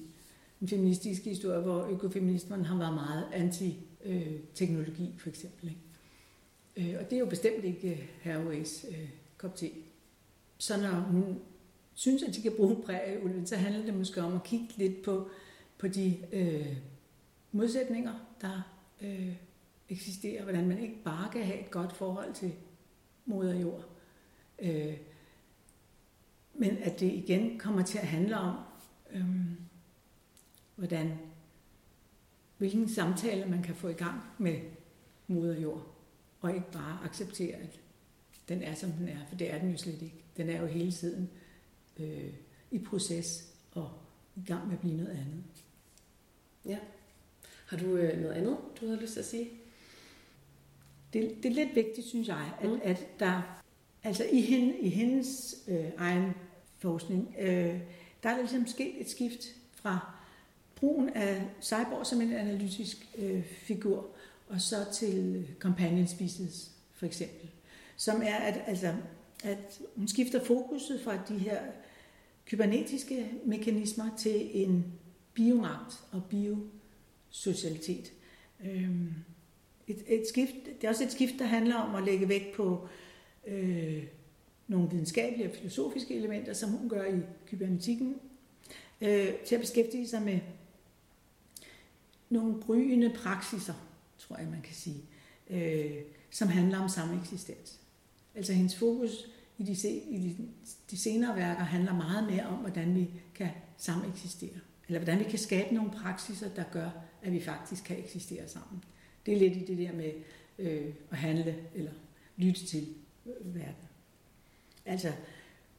den 0.59 0.67
feministiske 0.67 1.29
historie, 1.29 1.59
hvor 1.59 1.85
økofeminismen 1.85 2.65
har 2.65 2.77
været 2.77 2.93
meget 2.93 3.27
anti 3.33 3.87
øh, 4.05 4.39
teknologi, 4.53 5.13
for 5.17 5.29
eksempel. 5.29 5.69
Ikke? 5.69 6.91
Øh, 6.93 6.99
og 6.99 7.09
det 7.09 7.15
er 7.15 7.19
jo 7.19 7.25
bestemt 7.25 7.63
ikke 7.63 7.91
øh, 7.91 8.07
Hathaway's 8.25 8.89
øh, 8.89 9.09
kop 9.37 9.55
te. 9.55 9.69
Så 10.57 10.81
når 10.81 10.91
hun 10.91 11.39
synes, 11.93 12.23
at 12.23 12.35
de 12.35 12.41
kan 12.41 12.53
bruge 12.57 12.83
prærieulven, 12.83 13.47
så 13.47 13.55
handler 13.55 13.85
det 13.85 13.93
måske 13.93 14.21
om 14.21 14.35
at 14.35 14.43
kigge 14.43 14.67
lidt 14.77 15.01
på, 15.01 15.27
på 15.77 15.87
de 15.87 16.17
øh, 16.31 16.77
modsætninger, 17.51 18.13
der 18.41 18.61
øh, 19.01 19.35
eksisterer. 19.89 20.43
Hvordan 20.43 20.67
man 20.67 20.79
ikke 20.79 21.03
bare 21.03 21.31
kan 21.31 21.43
have 21.43 21.59
et 21.59 21.71
godt 21.71 21.93
forhold 21.93 22.33
til 22.33 22.51
moder 23.25 23.59
jord. 23.59 23.89
Øh, 24.59 24.97
men 26.53 26.77
at 26.77 26.99
det 26.99 27.13
igen 27.13 27.59
kommer 27.59 27.83
til 27.83 27.97
at 27.97 28.07
handle 28.07 28.37
om, 28.37 28.55
øh, 29.11 29.25
hvordan, 30.75 31.17
hvilken 32.57 32.89
samtale 32.89 33.45
man 33.45 33.63
kan 33.63 33.75
få 33.75 33.87
i 33.87 33.93
gang 33.93 34.21
med 34.37 34.59
moder 35.27 35.59
jord, 35.59 35.95
og 36.41 36.55
ikke 36.55 36.71
bare 36.71 36.99
acceptere, 37.03 37.55
at 37.55 37.79
den 38.49 38.61
er, 38.61 38.75
som 38.75 38.91
den 38.91 39.07
er, 39.07 39.25
for 39.29 39.35
det 39.35 39.53
er 39.53 39.59
den 39.59 39.71
jo 39.71 39.77
slet 39.77 40.01
ikke. 40.01 40.23
Den 40.37 40.49
er 40.49 40.61
jo 40.61 40.67
hele 40.67 40.91
tiden 40.91 41.29
øh, 41.99 42.33
i 42.71 42.79
proces 42.79 43.53
og 43.71 43.91
i 44.35 44.41
gang 44.45 44.65
med 44.67 44.73
at 44.73 44.79
blive 44.79 44.97
noget 44.97 45.11
andet. 45.11 45.43
Ja. 46.65 46.79
Har 47.67 47.77
du 47.77 47.85
øh, 47.85 48.21
noget 48.21 48.33
andet, 48.33 48.57
du 48.81 48.85
havde 48.85 49.01
lyst 49.01 49.13
til 49.13 49.19
at 49.19 49.25
sige? 49.25 49.49
Det, 51.13 51.43
det 51.43 51.51
er 51.51 51.55
lidt 51.55 51.75
vigtigt, 51.75 52.07
synes 52.07 52.27
jeg, 52.27 52.51
at, 52.61 52.69
mm. 52.69 52.79
at 52.83 53.19
der, 53.19 53.61
altså 54.03 54.25
i, 54.31 54.41
hende, 54.41 54.79
i 54.79 54.89
hendes 54.89 55.55
øh, 55.67 55.85
egen 55.97 56.33
forskning, 56.79 57.35
øh, 57.39 57.79
der 58.23 58.29
er 58.29 58.37
ligesom 58.37 58.67
sket 58.67 59.01
et 59.01 59.09
skift 59.09 59.45
fra 59.73 60.13
brugen 60.75 61.09
af 61.09 61.47
cyborg 61.61 62.05
som 62.05 62.21
en 62.21 62.33
analytisk 62.33 63.09
øh, 63.17 63.43
figur, 63.45 64.07
og 64.49 64.61
så 64.61 64.75
til 64.93 65.47
companion 65.59 66.07
species, 66.07 66.71
for 66.93 67.05
eksempel. 67.05 67.49
Som 67.95 68.21
er, 68.21 68.35
at, 68.35 68.61
altså, 68.67 68.93
at 69.43 69.81
hun 69.95 70.07
skifter 70.07 70.43
fokuset 70.43 71.01
fra 71.01 71.17
de 71.29 71.37
her 71.37 71.59
kybernetiske 72.45 73.31
mekanismer 73.45 74.09
til 74.17 74.63
en 74.63 74.85
biomagt 75.33 75.99
og 76.11 76.23
biosocialitet. 76.29 78.13
Øhm, 78.65 79.13
et, 79.87 80.03
et 80.07 80.27
skift, 80.27 80.53
det 80.65 80.83
er 80.83 80.89
også 80.89 81.03
et 81.03 81.11
skift, 81.11 81.33
der 81.39 81.45
handler 81.45 81.75
om 81.75 81.95
at 81.95 82.03
lægge 82.03 82.29
vægt 82.29 82.55
på 82.55 82.87
øh, 83.47 84.03
nogle 84.67 84.89
videnskabelige 84.89 85.49
og 85.49 85.55
filosofiske 85.55 86.15
elementer, 86.15 86.53
som 86.53 86.69
hun 86.69 86.89
gør 86.89 87.05
i 87.05 87.19
kybernetikken, 87.47 88.15
øh, 89.01 89.33
til 89.45 89.55
at 89.55 89.61
beskæftige 89.61 90.07
sig 90.07 90.21
med 90.21 90.39
nogle 92.29 92.61
gryende 92.61 93.13
praksiser, 93.15 93.73
tror 94.17 94.37
jeg, 94.37 94.47
man 94.47 94.61
kan 94.61 94.75
sige, 94.75 95.01
øh, 95.49 96.01
som 96.31 96.47
handler 96.47 96.79
om 96.79 96.89
sameksistens. 96.89 97.79
Altså 98.35 98.53
hendes 98.53 98.75
fokus 98.75 99.29
i 99.57 99.63
de, 99.63 99.89
i 99.89 100.17
de, 100.17 100.47
de 100.91 100.97
senere 100.97 101.35
værker 101.35 101.63
handler 101.63 101.93
meget 101.93 102.31
mere 102.31 102.45
om, 102.45 102.57
hvordan 102.57 102.95
vi 102.95 103.09
kan 103.35 103.49
sameksistere. 103.77 104.59
Eller 104.87 104.99
hvordan 104.99 105.19
vi 105.19 105.23
kan 105.23 105.39
skabe 105.39 105.75
nogle 105.75 105.91
praksiser, 105.91 106.49
der 106.49 106.63
gør, 106.71 106.89
at 107.21 107.31
vi 107.31 107.41
faktisk 107.41 107.83
kan 107.83 107.99
eksistere 107.99 108.49
sammen. 108.49 108.83
Det 109.25 109.33
er 109.33 109.37
lidt 109.37 109.57
i 109.57 109.65
det 109.65 109.77
der 109.77 109.93
med 109.93 110.11
øh, 110.59 110.93
at 111.11 111.17
handle 111.17 111.55
eller 111.75 111.91
lytte 112.37 112.65
til 112.65 112.87
øh, 113.25 113.55
verden. 113.55 113.87
Altså 114.85 115.11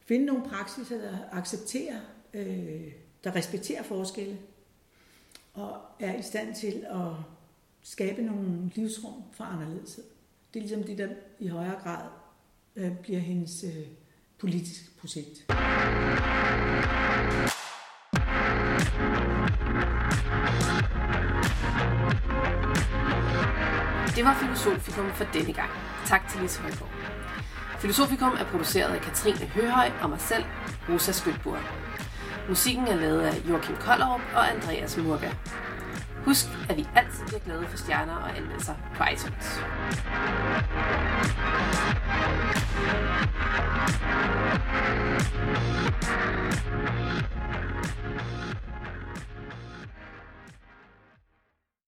finde 0.04 0.26
nogle 0.26 0.48
praksiser, 0.48 0.98
der 0.98 1.18
accepterer, 1.32 2.00
øh, 2.34 2.92
der 3.24 3.34
respekterer 3.34 3.82
forskelle, 3.82 4.38
og 5.54 5.80
er 6.00 6.18
i 6.18 6.22
stand 6.22 6.54
til 6.54 6.86
at 6.90 7.12
skabe 7.82 8.22
nogle 8.22 8.70
livsrum 8.74 9.22
for 9.32 9.44
anderledeshed. 9.44 10.04
Det 10.54 10.60
er 10.60 10.62
ligesom 10.62 10.84
det, 10.84 10.98
der 10.98 11.08
i 11.40 11.48
højere 11.48 11.80
grad 11.80 12.08
øh, 12.76 12.98
bliver 13.02 13.20
hendes 13.20 13.64
øh, 13.64 13.86
politiske 14.38 14.90
projekt. 14.98 15.46
Det 24.24 24.32
var 24.32 24.38
Filosofikum 24.38 25.10
for 25.10 25.24
denne 25.24 25.52
gang. 25.52 25.70
Tak 26.06 26.28
til 26.28 26.40
Lise 26.40 26.60
Højgaard. 26.60 26.90
Filosofikum 27.78 28.32
er 28.40 28.44
produceret 28.44 28.94
af 28.94 29.00
Katrine 29.00 29.46
Høhøj 29.46 29.90
og 30.02 30.10
mig 30.10 30.20
selv, 30.20 30.44
Rosa 30.88 31.12
Skøtburg. 31.12 31.58
Musikken 32.48 32.88
er 32.88 32.96
lavet 32.96 33.20
af 33.20 33.42
Joachim 33.48 33.76
Kollerup 33.76 34.20
og 34.34 34.50
Andreas 34.50 34.96
Murga. 34.96 35.30
Husk, 36.24 36.46
at 36.68 36.76
vi 36.76 36.86
altid 36.96 37.26
bliver 37.26 37.40
glade 37.40 37.66
for 37.68 37.76
stjerner 37.76 38.16
og 38.16 38.36
anmeldelser 38.36 38.74
på 38.96 39.04
iTunes. 39.12 39.60